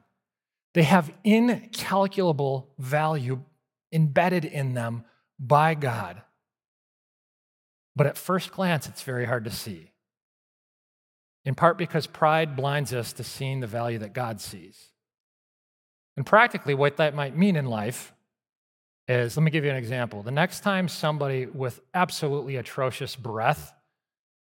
they 0.72 0.84
have 0.84 1.12
incalculable 1.22 2.70
value 2.78 3.42
embedded 3.92 4.46
in 4.46 4.72
them 4.72 5.04
by 5.38 5.74
God. 5.74 6.22
But 7.94 8.06
at 8.06 8.16
first 8.16 8.52
glance, 8.52 8.88
it's 8.88 9.02
very 9.02 9.26
hard 9.26 9.44
to 9.44 9.50
see. 9.50 9.90
In 11.44 11.54
part 11.54 11.76
because 11.76 12.06
pride 12.06 12.56
blinds 12.56 12.94
us 12.94 13.12
to 13.12 13.22
seeing 13.22 13.60
the 13.60 13.66
value 13.66 13.98
that 13.98 14.14
God 14.14 14.40
sees. 14.40 14.88
And 16.16 16.24
practically, 16.24 16.72
what 16.72 16.96
that 16.96 17.14
might 17.14 17.36
mean 17.36 17.56
in 17.56 17.66
life 17.66 18.14
is 19.08 19.36
let 19.36 19.42
me 19.42 19.50
give 19.50 19.64
you 19.64 19.70
an 19.70 19.76
example. 19.76 20.22
The 20.22 20.30
next 20.30 20.60
time 20.60 20.88
somebody 20.88 21.46
with 21.46 21.80
absolutely 21.94 22.56
atrocious 22.56 23.16
breath 23.16 23.74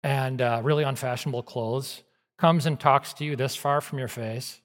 and 0.04 0.42
uh, 0.42 0.62
really 0.64 0.84
unfashionable 0.84 1.44
clothes 1.44 2.04
comes 2.38 2.66
and 2.66 2.80
talks 2.80 3.14
to 3.14 3.26
you 3.26 3.36
this 3.36 3.56
far 3.56 3.82
from 3.82 4.00
your 4.00 4.08
face, 4.08 4.62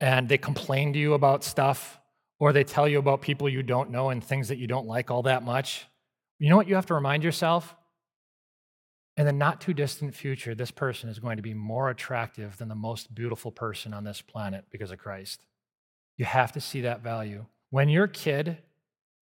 and 0.00 0.28
they 0.28 0.38
complain 0.38 0.92
to 0.92 0.98
you 0.98 1.14
about 1.14 1.42
stuff, 1.42 2.00
or 2.38 2.52
they 2.52 2.64
tell 2.64 2.86
you 2.86 2.98
about 2.98 3.22
people 3.22 3.48
you 3.48 3.62
don't 3.62 3.90
know 3.90 4.10
and 4.10 4.22
things 4.22 4.48
that 4.48 4.58
you 4.58 4.66
don't 4.66 4.86
like 4.86 5.10
all 5.10 5.22
that 5.22 5.42
much, 5.42 5.86
you 6.38 6.48
know 6.48 6.56
what 6.56 6.68
you 6.68 6.74
have 6.74 6.86
to 6.86 6.94
remind 6.94 7.22
yourself? 7.22 7.76
In 9.16 9.26
the 9.26 9.32
not 9.32 9.60
too 9.60 9.74
distant 9.74 10.14
future, 10.14 10.54
this 10.54 10.70
person 10.70 11.08
is 11.08 11.18
going 11.18 11.36
to 11.36 11.42
be 11.42 11.54
more 11.54 11.90
attractive 11.90 12.56
than 12.56 12.68
the 12.68 12.74
most 12.74 13.14
beautiful 13.14 13.52
person 13.52 13.94
on 13.94 14.04
this 14.04 14.20
planet 14.20 14.64
because 14.70 14.90
of 14.90 14.98
Christ. 14.98 15.44
You 16.16 16.24
have 16.24 16.52
to 16.52 16.60
see 16.60 16.80
that 16.80 17.02
value. 17.02 17.46
When 17.70 17.88
your 17.88 18.06
kid 18.06 18.58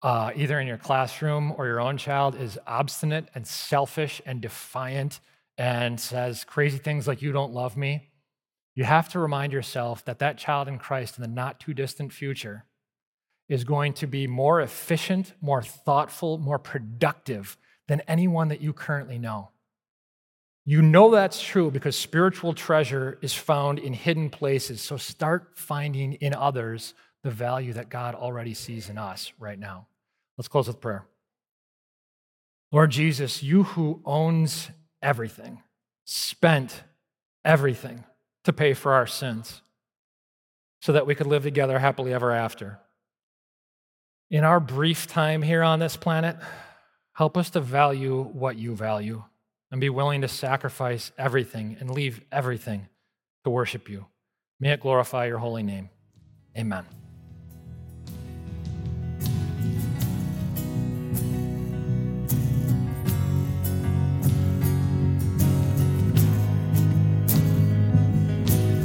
uh, 0.02 0.32
either 0.34 0.58
in 0.58 0.66
your 0.66 0.78
classroom 0.78 1.54
or 1.56 1.66
your 1.66 1.80
own 1.80 1.96
child 1.96 2.34
is 2.34 2.58
obstinate 2.66 3.28
and 3.34 3.46
selfish 3.46 4.20
and 4.26 4.40
defiant 4.40 5.20
and 5.56 6.00
says 6.00 6.44
crazy 6.44 6.78
things 6.78 7.06
like, 7.06 7.22
You 7.22 7.32
don't 7.32 7.52
love 7.52 7.76
me, 7.76 8.10
you 8.74 8.84
have 8.84 9.08
to 9.10 9.18
remind 9.18 9.52
yourself 9.52 10.04
that 10.06 10.18
that 10.20 10.38
child 10.38 10.68
in 10.68 10.78
Christ 10.78 11.16
in 11.16 11.22
the 11.22 11.28
not 11.28 11.60
too 11.60 11.74
distant 11.74 12.12
future 12.12 12.64
is 13.48 13.64
going 13.64 13.92
to 13.92 14.06
be 14.06 14.26
more 14.26 14.60
efficient, 14.60 15.34
more 15.40 15.62
thoughtful, 15.62 16.38
more 16.38 16.58
productive 16.58 17.58
than 17.86 18.00
anyone 18.08 18.48
that 18.48 18.62
you 18.62 18.72
currently 18.72 19.18
know. 19.18 19.50
You 20.64 20.80
know 20.80 21.10
that's 21.10 21.42
true 21.42 21.70
because 21.70 21.96
spiritual 21.96 22.54
treasure 22.54 23.18
is 23.20 23.34
found 23.34 23.78
in 23.78 23.92
hidden 23.92 24.30
places. 24.30 24.80
So 24.80 24.96
start 24.96 25.50
finding 25.54 26.14
in 26.14 26.34
others 26.34 26.94
the 27.22 27.30
value 27.30 27.72
that 27.72 27.88
God 27.88 28.14
already 28.14 28.54
sees 28.54 28.88
in 28.88 28.96
us 28.96 29.32
right 29.38 29.58
now. 29.58 29.88
Let's 30.36 30.48
close 30.48 30.66
with 30.66 30.80
prayer. 30.80 31.06
Lord 32.70 32.90
Jesus, 32.90 33.42
you 33.42 33.64
who 33.64 34.00
owns 34.04 34.70
everything, 35.02 35.62
spent 36.04 36.82
everything 37.44 38.04
to 38.44 38.52
pay 38.52 38.74
for 38.74 38.94
our 38.94 39.06
sins 39.06 39.60
so 40.80 40.92
that 40.92 41.06
we 41.06 41.14
could 41.14 41.26
live 41.26 41.42
together 41.42 41.78
happily 41.78 42.12
ever 42.12 42.32
after. 42.32 42.78
In 44.30 44.44
our 44.44 44.58
brief 44.58 45.06
time 45.06 45.42
here 45.42 45.62
on 45.62 45.78
this 45.78 45.96
planet, 45.96 46.36
help 47.12 47.36
us 47.36 47.50
to 47.50 47.60
value 47.60 48.22
what 48.22 48.56
you 48.56 48.74
value 48.74 49.22
and 49.70 49.80
be 49.80 49.90
willing 49.90 50.22
to 50.22 50.28
sacrifice 50.28 51.12
everything 51.18 51.76
and 51.78 51.90
leave 51.90 52.22
everything 52.32 52.88
to 53.44 53.50
worship 53.50 53.88
you. 53.88 54.06
May 54.58 54.70
it 54.70 54.80
glorify 54.80 55.26
your 55.26 55.38
holy 55.38 55.62
name. 55.62 55.90
Amen. 56.56 57.01